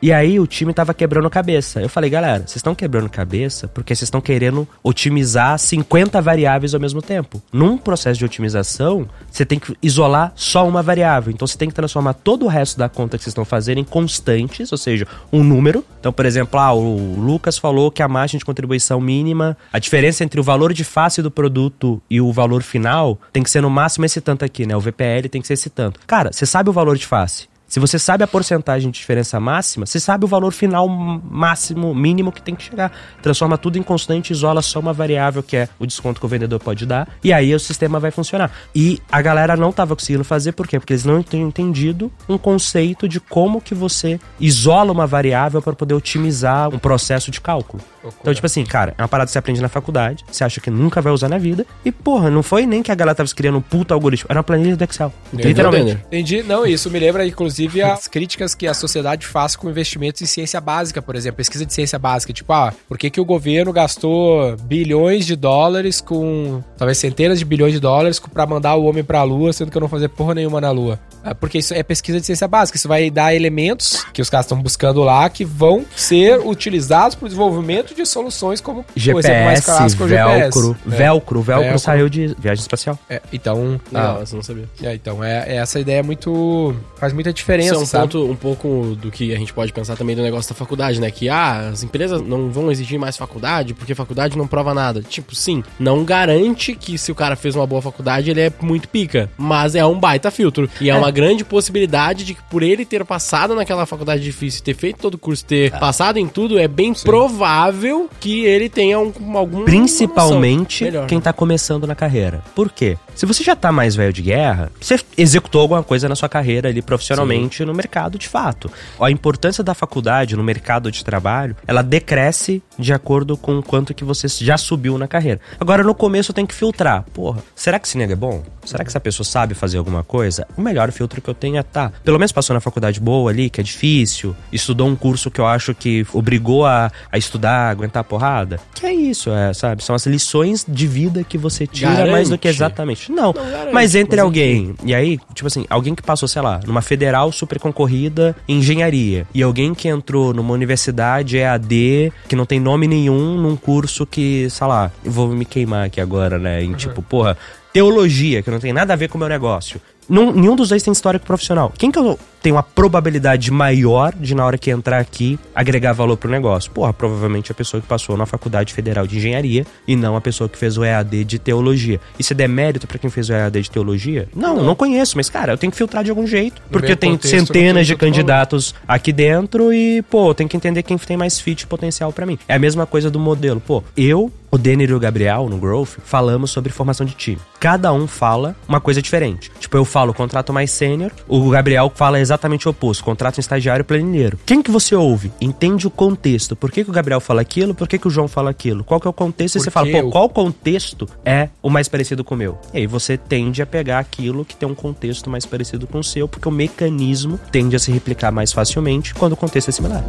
E 0.00 0.12
aí 0.12 0.38
o 0.38 0.46
time 0.46 0.72
tava 0.72 0.92
quebrando 0.94 1.28
cabeça. 1.30 1.80
Eu 1.80 1.88
falei, 1.88 2.10
galera, 2.10 2.40
vocês 2.40 2.56
estão 2.56 2.74
quebrando 2.74 3.08
cabeça 3.08 3.66
porque 3.68 3.94
vocês 3.94 4.06
estão 4.06 4.20
querendo 4.20 4.68
otimizar 4.82 5.58
50 5.58 6.20
variáveis 6.20 6.74
ao 6.74 6.80
mesmo 6.80 7.00
tempo. 7.00 7.42
Num 7.52 7.78
processo 7.78 8.18
de 8.18 8.24
otimização, 8.24 9.08
você 9.30 9.44
tem 9.44 9.58
que 9.58 9.76
isolar 9.82 10.32
só 10.34 10.66
uma 10.68 10.82
variável. 10.82 11.32
Então 11.32 11.46
você 11.46 11.56
tem 11.56 11.68
que 11.68 11.74
transformar 11.74 12.14
todo 12.14 12.44
o 12.44 12.48
resto 12.48 12.78
da 12.78 12.88
conta 12.88 13.16
que 13.16 13.24
vocês 13.24 13.32
estão 13.32 13.44
fazendo 13.44 13.78
em 13.78 13.84
constantes, 13.84 14.70
ou 14.70 14.78
seja, 14.78 15.06
um 15.32 15.42
número. 15.42 15.84
Então, 15.98 16.12
por 16.12 16.26
exemplo, 16.26 16.60
ah, 16.60 16.72
o 16.72 17.18
Lucas 17.18 17.58
falou 17.58 17.90
que 17.90 18.02
a 18.02 18.08
margem 18.08 18.38
de 18.38 18.44
contribuição 18.44 19.00
mínima, 19.00 19.56
a 19.72 19.78
diferença 19.78 20.22
entre 20.22 20.38
o 20.38 20.42
valor 20.42 20.72
de 20.72 20.84
face 20.84 21.22
do 21.22 21.30
produto 21.30 22.00
e 22.10 22.20
o 22.20 22.32
valor 22.32 22.62
final 22.62 23.18
tem 23.32 23.42
que 23.42 23.50
ser 23.50 23.60
no 23.60 23.70
máximo 23.70 24.04
esse 24.04 24.20
tanto 24.20 24.44
aqui, 24.44 24.66
né? 24.66 24.76
O 24.76 24.80
VPL 24.80 25.28
tem 25.30 25.40
que 25.40 25.46
ser 25.46 25.54
esse 25.54 25.70
tanto. 25.70 26.00
Cara, 26.06 26.32
você 26.32 26.46
sabe 26.46 26.70
o 26.70 26.72
valor 26.72 26.96
de 26.96 27.06
face. 27.06 27.45
Se 27.68 27.80
você 27.80 27.98
sabe 27.98 28.22
a 28.22 28.26
porcentagem 28.26 28.90
de 28.90 28.98
diferença 28.98 29.40
máxima, 29.40 29.86
você 29.86 29.98
sabe 29.98 30.24
o 30.24 30.28
valor 30.28 30.52
final 30.52 30.88
máximo, 30.88 31.94
mínimo 31.94 32.30
que 32.30 32.40
tem 32.40 32.54
que 32.54 32.62
chegar. 32.62 32.92
Transforma 33.20 33.58
tudo 33.58 33.76
em 33.76 33.82
constante, 33.82 34.32
isola 34.32 34.62
só 34.62 34.78
uma 34.78 34.92
variável 34.92 35.42
que 35.42 35.56
é 35.56 35.68
o 35.78 35.86
desconto 35.86 36.20
que 36.20 36.26
o 36.26 36.28
vendedor 36.28 36.60
pode 36.60 36.86
dar, 36.86 37.08
e 37.24 37.32
aí 37.32 37.54
o 37.54 37.58
sistema 37.58 37.98
vai 37.98 38.10
funcionar. 38.10 38.52
E 38.74 39.00
a 39.10 39.20
galera 39.20 39.56
não 39.56 39.70
estava 39.70 39.96
conseguindo 39.96 40.24
fazer, 40.24 40.52
por 40.52 40.68
quê? 40.68 40.78
Porque 40.78 40.92
eles 40.92 41.04
não 41.04 41.22
tinham 41.22 41.48
entendido 41.48 42.10
um 42.28 42.38
conceito 42.38 43.08
de 43.08 43.18
como 43.18 43.60
que 43.60 43.74
você 43.74 44.20
isola 44.38 44.92
uma 44.92 45.06
variável 45.06 45.60
para 45.60 45.74
poder 45.74 45.94
otimizar 45.94 46.68
um 46.68 46.78
processo 46.78 47.30
de 47.30 47.40
cálculo. 47.40 47.82
Então, 48.20 48.32
tipo 48.32 48.46
assim, 48.46 48.64
cara, 48.64 48.94
é 48.96 49.02
uma 49.02 49.08
parada 49.08 49.26
que 49.26 49.32
você 49.32 49.38
aprende 49.38 49.60
na 49.60 49.68
faculdade, 49.68 50.24
você 50.30 50.44
acha 50.44 50.60
que 50.60 50.70
nunca 50.70 51.02
vai 51.02 51.12
usar 51.12 51.28
na 51.28 51.38
vida, 51.38 51.66
e 51.84 51.90
porra, 51.90 52.30
não 52.30 52.42
foi 52.42 52.64
nem 52.64 52.80
que 52.82 52.92
a 52.92 52.94
galera 52.94 53.16
tava 53.16 53.28
criando 53.34 53.58
um 53.58 53.60
puta 53.60 53.94
algoritmo, 53.94 54.26
era 54.30 54.38
uma 54.38 54.44
planilha 54.44 54.76
do 54.76 54.84
Excel. 54.84 55.12
Entendeu, 55.32 55.48
Literalmente. 55.48 55.98
Entendi. 56.06 56.42
Não, 56.44 56.64
isso 56.64 56.88
me 56.88 57.00
lembra, 57.00 57.26
inclusive, 57.26 57.55
inclusive 57.60 57.82
as 57.82 58.06
críticas 58.06 58.54
que 58.54 58.66
a 58.66 58.74
sociedade 58.74 59.26
faz 59.26 59.56
com 59.56 59.68
investimentos 59.70 60.20
em 60.22 60.26
ciência 60.26 60.60
básica, 60.60 61.00
por 61.00 61.14
exemplo, 61.16 61.36
pesquisa 61.38 61.64
de 61.64 61.72
ciência 61.72 61.98
básica, 61.98 62.32
tipo, 62.32 62.52
ah, 62.52 62.72
por 62.88 62.98
que, 62.98 63.10
que 63.10 63.20
o 63.20 63.24
governo 63.24 63.72
gastou 63.72 64.56
bilhões 64.62 65.26
de 65.26 65.36
dólares 65.36 66.00
com, 66.00 66.62
talvez 66.76 66.98
centenas 66.98 67.38
de 67.38 67.44
bilhões 67.44 67.72
de 67.72 67.80
dólares 67.80 68.18
para 68.18 68.46
mandar 68.46 68.74
o 68.76 68.84
homem 68.84 69.02
para 69.04 69.20
a 69.20 69.22
lua, 69.22 69.52
sendo 69.52 69.70
que 69.70 69.76
eu 69.76 69.80
não 69.80 69.88
fazer 69.88 70.08
porra 70.08 70.34
nenhuma 70.34 70.60
na 70.60 70.70
lua? 70.70 70.98
É 71.24 71.34
porque 71.34 71.58
isso 71.58 71.74
é 71.74 71.82
pesquisa 71.82 72.20
de 72.20 72.26
ciência 72.26 72.46
básica, 72.46 72.76
isso 72.76 72.86
vai 72.88 73.10
dar 73.10 73.34
elementos 73.34 74.04
que 74.12 74.22
os 74.22 74.30
caras 74.30 74.46
estão 74.46 74.60
buscando 74.62 75.02
lá 75.02 75.28
que 75.28 75.44
vão 75.44 75.84
ser 75.96 76.38
utilizados 76.40 77.14
para 77.16 77.26
o 77.26 77.28
desenvolvimento 77.28 77.94
de 77.94 78.06
soluções 78.06 78.60
como 78.60 78.84
GPS, 78.94 79.26
exemplo 79.28 79.44
mais 79.44 79.64
clássico, 79.64 80.04
o 80.04 80.06
velcro, 80.06 80.32
GPS. 80.34 80.60
velcro, 80.60 80.76
É. 80.86 80.96
velcro, 80.96 81.42
Velcro. 81.42 81.78
saiu 81.78 82.08
de 82.08 82.28
viagem 82.38 82.62
espacial. 82.62 82.98
É, 83.10 83.20
então, 83.32 83.80
Legal, 83.90 84.18
ah, 84.20 84.24
eu 84.30 84.36
não 84.36 84.42
sabia. 84.42 84.68
é, 84.82 84.94
então 84.94 85.22
é, 85.24 85.44
é 85.48 85.56
essa 85.56 85.80
ideia 85.80 85.98
é 85.98 86.02
muito 86.02 86.74
faz 86.96 87.12
muita 87.12 87.32
diferença, 87.32 87.45
Isso 87.66 87.74
é 87.74 87.78
um 87.78 87.86
sabe? 87.86 88.02
ponto 88.04 88.30
um 88.30 88.36
pouco 88.36 88.96
do 89.00 89.10
que 89.10 89.34
a 89.34 89.38
gente 89.38 89.52
pode 89.52 89.72
pensar 89.72 89.96
também 89.96 90.16
do 90.16 90.22
negócio 90.22 90.52
da 90.52 90.54
faculdade, 90.54 91.00
né? 91.00 91.10
Que 91.10 91.28
ah, 91.28 91.68
as 91.68 91.82
empresas 91.82 92.20
não 92.20 92.50
vão 92.50 92.70
exigir 92.70 92.98
mais 92.98 93.16
faculdade 93.16 93.74
porque 93.74 93.94
faculdade 93.94 94.36
não 94.36 94.46
prova 94.46 94.74
nada. 94.74 95.02
Tipo, 95.02 95.34
sim, 95.34 95.62
não 95.78 96.04
garante 96.04 96.74
que 96.74 96.98
se 96.98 97.12
o 97.12 97.14
cara 97.14 97.36
fez 97.36 97.54
uma 97.54 97.66
boa 97.66 97.82
faculdade 97.82 98.30
ele 98.30 98.40
é 98.40 98.52
muito 98.60 98.88
pica, 98.88 99.30
mas 99.36 99.74
é 99.74 99.84
um 99.84 99.98
baita 99.98 100.30
filtro. 100.30 100.68
E 100.80 100.90
é, 100.90 100.94
uma 100.96 101.10
grande 101.10 101.44
possibilidade 101.44 102.24
de 102.24 102.34
que 102.34 102.42
por 102.50 102.62
ele 102.62 102.84
ter 102.84 103.04
passado 103.04 103.54
naquela 103.54 103.86
faculdade 103.86 104.22
difícil, 104.22 104.62
ter 104.62 104.74
feito 104.74 104.98
todo 104.98 105.14
o 105.14 105.18
curso, 105.18 105.44
ter 105.44 105.70
passado 105.78 106.18
em 106.18 106.26
tudo, 106.26 106.58
é 106.58 106.68
bem 106.68 106.92
provável 106.94 108.08
que 108.20 108.44
ele 108.44 108.68
tenha 108.68 108.98
um, 108.98 109.12
algum 109.36 109.64
Principalmente 109.64 110.84
Melhor, 110.84 111.06
quem 111.06 111.18
né? 111.18 111.24
tá 111.24 111.32
começando 111.32 111.86
na 111.86 111.94
carreira. 111.94 112.42
Por 112.54 112.70
quê? 112.70 112.96
Se 113.16 113.24
você 113.24 113.42
já 113.42 113.56
tá 113.56 113.72
mais 113.72 113.96
velho 113.96 114.12
de 114.12 114.20
guerra, 114.20 114.70
você 114.78 115.00
executou 115.16 115.62
alguma 115.62 115.82
coisa 115.82 116.06
na 116.06 116.14
sua 116.14 116.28
carreira 116.28 116.68
ali 116.68 116.82
profissionalmente 116.82 117.64
no 117.64 117.72
mercado 117.72 118.18
de 118.18 118.28
fato. 118.28 118.70
A 119.00 119.10
importância 119.10 119.64
da 119.64 119.72
faculdade 119.72 120.36
no 120.36 120.44
mercado 120.44 120.92
de 120.92 121.02
trabalho, 121.02 121.56
ela 121.66 121.80
decresce 121.80 122.62
de 122.78 122.92
acordo 122.92 123.34
com 123.34 123.58
o 123.58 123.62
quanto 123.62 123.94
que 123.94 124.04
você 124.04 124.28
já 124.28 124.58
subiu 124.58 124.98
na 124.98 125.08
carreira. 125.08 125.40
Agora, 125.58 125.82
no 125.82 125.94
começo, 125.94 126.30
tem 126.34 126.44
que 126.44 126.54
filtrar. 126.54 127.06
Porra, 127.14 127.42
será 127.54 127.78
que 127.78 127.88
esse 127.88 127.96
nego 127.96 128.12
é 128.12 128.16
bom? 128.16 128.42
Será 128.66 128.84
que 128.84 128.90
essa 128.90 129.00
pessoa 129.00 129.24
sabe 129.24 129.54
fazer 129.54 129.78
alguma 129.78 130.04
coisa? 130.04 130.46
O 130.54 130.60
melhor 130.60 130.92
filtro 130.92 131.22
que 131.22 131.30
eu 131.30 131.34
tenho 131.34 131.56
é, 131.56 131.62
tá, 131.62 131.90
pelo 132.04 132.18
menos 132.18 132.32
passou 132.32 132.52
na 132.52 132.60
faculdade 132.60 133.00
boa 133.00 133.30
ali, 133.30 133.48
que 133.48 133.62
é 133.62 133.64
difícil, 133.64 134.36
estudou 134.52 134.86
um 134.86 134.94
curso 134.94 135.30
que 135.30 135.40
eu 135.40 135.46
acho 135.46 135.74
que 135.74 136.06
obrigou 136.12 136.66
a, 136.66 136.92
a 137.10 137.16
estudar, 137.16 137.70
aguentar 137.70 138.02
a 138.02 138.04
porrada. 138.04 138.60
Que 138.74 138.84
é 138.84 138.92
isso, 138.92 139.30
é, 139.30 139.54
sabe? 139.54 139.82
São 139.82 139.94
as 139.94 140.04
lições 140.04 140.66
de 140.68 140.86
vida 140.86 141.24
que 141.24 141.38
você 141.38 141.66
tira 141.66 141.92
Garante. 141.92 142.10
mais 142.10 142.28
do 142.28 142.36
que 142.36 142.48
exatamente. 142.48 143.05
Não, 143.08 143.32
garante, 143.32 143.72
mas 143.72 143.94
entre 143.94 144.16
mas 144.16 144.24
alguém, 144.24 144.74
e 144.84 144.94
aí, 144.94 145.18
tipo 145.34 145.46
assim, 145.46 145.64
alguém 145.68 145.94
que 145.94 146.02
passou, 146.02 146.28
sei 146.28 146.42
lá, 146.42 146.60
numa 146.66 146.82
federal 146.82 147.30
super 147.32 147.58
concorrida 147.58 148.36
em 148.48 148.58
engenharia, 148.58 149.26
e 149.34 149.42
alguém 149.42 149.74
que 149.74 149.88
entrou 149.88 150.34
numa 150.34 150.52
universidade 150.52 151.38
EAD, 151.38 152.12
que 152.28 152.36
não 152.36 152.46
tem 152.46 152.58
nome 152.58 152.86
nenhum, 152.86 153.36
num 153.40 153.56
curso 153.56 154.06
que, 154.06 154.48
sei 154.50 154.66
lá, 154.66 154.90
vou 155.04 155.28
me 155.28 155.44
queimar 155.44 155.86
aqui 155.86 156.00
agora, 156.00 156.38
né? 156.38 156.62
Em 156.62 156.72
tipo, 156.72 157.02
porra, 157.02 157.36
teologia, 157.72 158.42
que 158.42 158.50
não 158.50 158.58
tem 158.58 158.72
nada 158.72 158.94
a 158.94 158.96
ver 158.96 159.08
com 159.08 159.16
o 159.16 159.20
meu 159.20 159.28
negócio. 159.28 159.80
Não, 160.08 160.32
nenhum 160.32 160.56
dos 160.56 160.68
dois 160.68 160.82
tem 160.82 160.92
histórico 160.92 161.26
profissional. 161.26 161.72
Quem 161.76 161.90
que 161.90 161.98
eu 161.98 162.18
tenho 162.42 162.54
uma 162.54 162.62
probabilidade 162.62 163.50
maior 163.50 164.14
de, 164.14 164.34
na 164.34 164.46
hora 164.46 164.56
que 164.56 164.70
entrar 164.70 164.98
aqui, 164.98 165.38
agregar 165.54 165.92
valor 165.92 166.16
pro 166.16 166.30
negócio? 166.30 166.70
Porra, 166.70 166.92
provavelmente 166.92 167.50
a 167.50 167.54
pessoa 167.54 167.80
que 167.80 167.88
passou 167.88 168.16
na 168.16 168.24
Faculdade 168.24 168.72
Federal 168.72 169.06
de 169.06 169.16
Engenharia 169.16 169.66
e 169.86 169.96
não 169.96 170.14
a 170.14 170.20
pessoa 170.20 170.48
que 170.48 170.56
fez 170.56 170.78
o 170.78 170.84
EAD 170.84 171.24
de 171.24 171.38
Teologia. 171.38 172.00
Isso 172.18 172.32
é 172.32 172.36
demérito 172.36 172.86
pra 172.86 172.98
quem 172.98 173.10
fez 173.10 173.28
o 173.28 173.32
EAD 173.32 173.62
de 173.62 173.70
Teologia? 173.70 174.28
Não, 174.34 174.62
não, 174.62 174.74
conheço, 174.76 175.16
mas, 175.16 175.28
cara, 175.28 175.54
eu 175.54 175.58
tenho 175.58 175.72
que 175.72 175.76
filtrar 175.76 176.04
de 176.04 176.10
algum 176.10 176.26
jeito. 176.26 176.62
Porque 176.70 176.86
meio 176.86 176.92
eu 176.92 176.96
tenho 176.96 177.12
contexto, 177.14 177.34
não 177.34 177.46
tem 177.46 177.46
centenas 177.62 177.86
de 177.86 177.96
candidatos 177.96 178.74
aqui 178.86 179.12
dentro 179.12 179.72
e, 179.72 180.02
pô, 180.02 180.30
eu 180.30 180.34
tenho 180.34 180.48
que 180.48 180.56
entender 180.56 180.82
quem 180.82 180.96
tem 180.98 181.16
mais 181.16 181.40
fit 181.40 181.66
potencial 181.66 182.12
pra 182.12 182.24
mim. 182.24 182.38
É 182.46 182.54
a 182.54 182.58
mesma 182.58 182.86
coisa 182.86 183.10
do 183.10 183.18
modelo. 183.18 183.60
Pô, 183.60 183.82
eu, 183.96 184.30
o 184.56 184.58
Denner 184.58 184.88
e 184.88 184.94
o 184.94 184.98
Gabriel, 184.98 185.48
no 185.48 185.58
Growth, 185.58 185.98
falamos 186.02 186.50
sobre 186.50 186.72
formação 186.72 187.06
de 187.06 187.14
time. 187.14 187.38
Cada 187.60 187.92
um 187.92 188.06
fala 188.06 188.56
uma 188.66 188.80
coisa 188.80 189.02
diferente. 189.02 189.52
Tipo, 189.60 189.76
eu 189.76 189.84
falo 189.84 190.14
contrato 190.14 190.52
mais 190.52 190.70
sênior, 190.70 191.12
o 191.28 191.50
Gabriel 191.50 191.92
fala 191.94 192.18
exatamente 192.18 192.66
o 192.66 192.70
oposto, 192.70 193.04
contrato 193.04 193.36
um 193.36 193.40
estagiário 193.40 193.84
planilheiro. 193.84 194.38
Quem 194.46 194.62
que 194.62 194.70
você 194.70 194.94
ouve? 194.94 195.30
Entende 195.40 195.86
o 195.86 195.90
contexto. 195.90 196.56
Por 196.56 196.72
que, 196.72 196.84
que 196.84 196.90
o 196.90 196.92
Gabriel 196.92 197.20
fala 197.20 197.42
aquilo? 197.42 197.74
Por 197.74 197.86
que, 197.86 197.98
que 197.98 198.08
o 198.08 198.10
João 198.10 198.28
fala 198.28 198.50
aquilo? 198.50 198.82
Qual 198.82 198.98
que 198.98 199.06
é 199.06 199.10
o 199.10 199.12
contexto? 199.12 199.56
E 199.56 199.60
você 199.60 199.70
fala, 199.70 199.90
pô, 199.90 200.10
qual 200.10 200.28
contexto 200.28 201.06
é 201.24 201.50
o 201.62 201.68
mais 201.68 201.86
parecido 201.86 202.24
com 202.24 202.34
o 202.34 202.38
meu? 202.38 202.58
E 202.72 202.78
aí 202.78 202.86
você 202.86 203.18
tende 203.18 203.60
a 203.60 203.66
pegar 203.66 203.98
aquilo 203.98 204.44
que 204.44 204.56
tem 204.56 204.66
um 204.66 204.74
contexto 204.74 205.28
mais 205.28 205.44
parecido 205.44 205.86
com 205.86 205.98
o 205.98 206.04
seu, 206.04 206.26
porque 206.26 206.48
o 206.48 206.52
mecanismo 206.52 207.38
tende 207.52 207.76
a 207.76 207.78
se 207.78 207.92
replicar 207.92 208.32
mais 208.32 208.52
facilmente 208.52 209.14
quando 209.14 209.34
o 209.34 209.36
contexto 209.36 209.68
é 209.68 209.72
similar. 209.72 210.02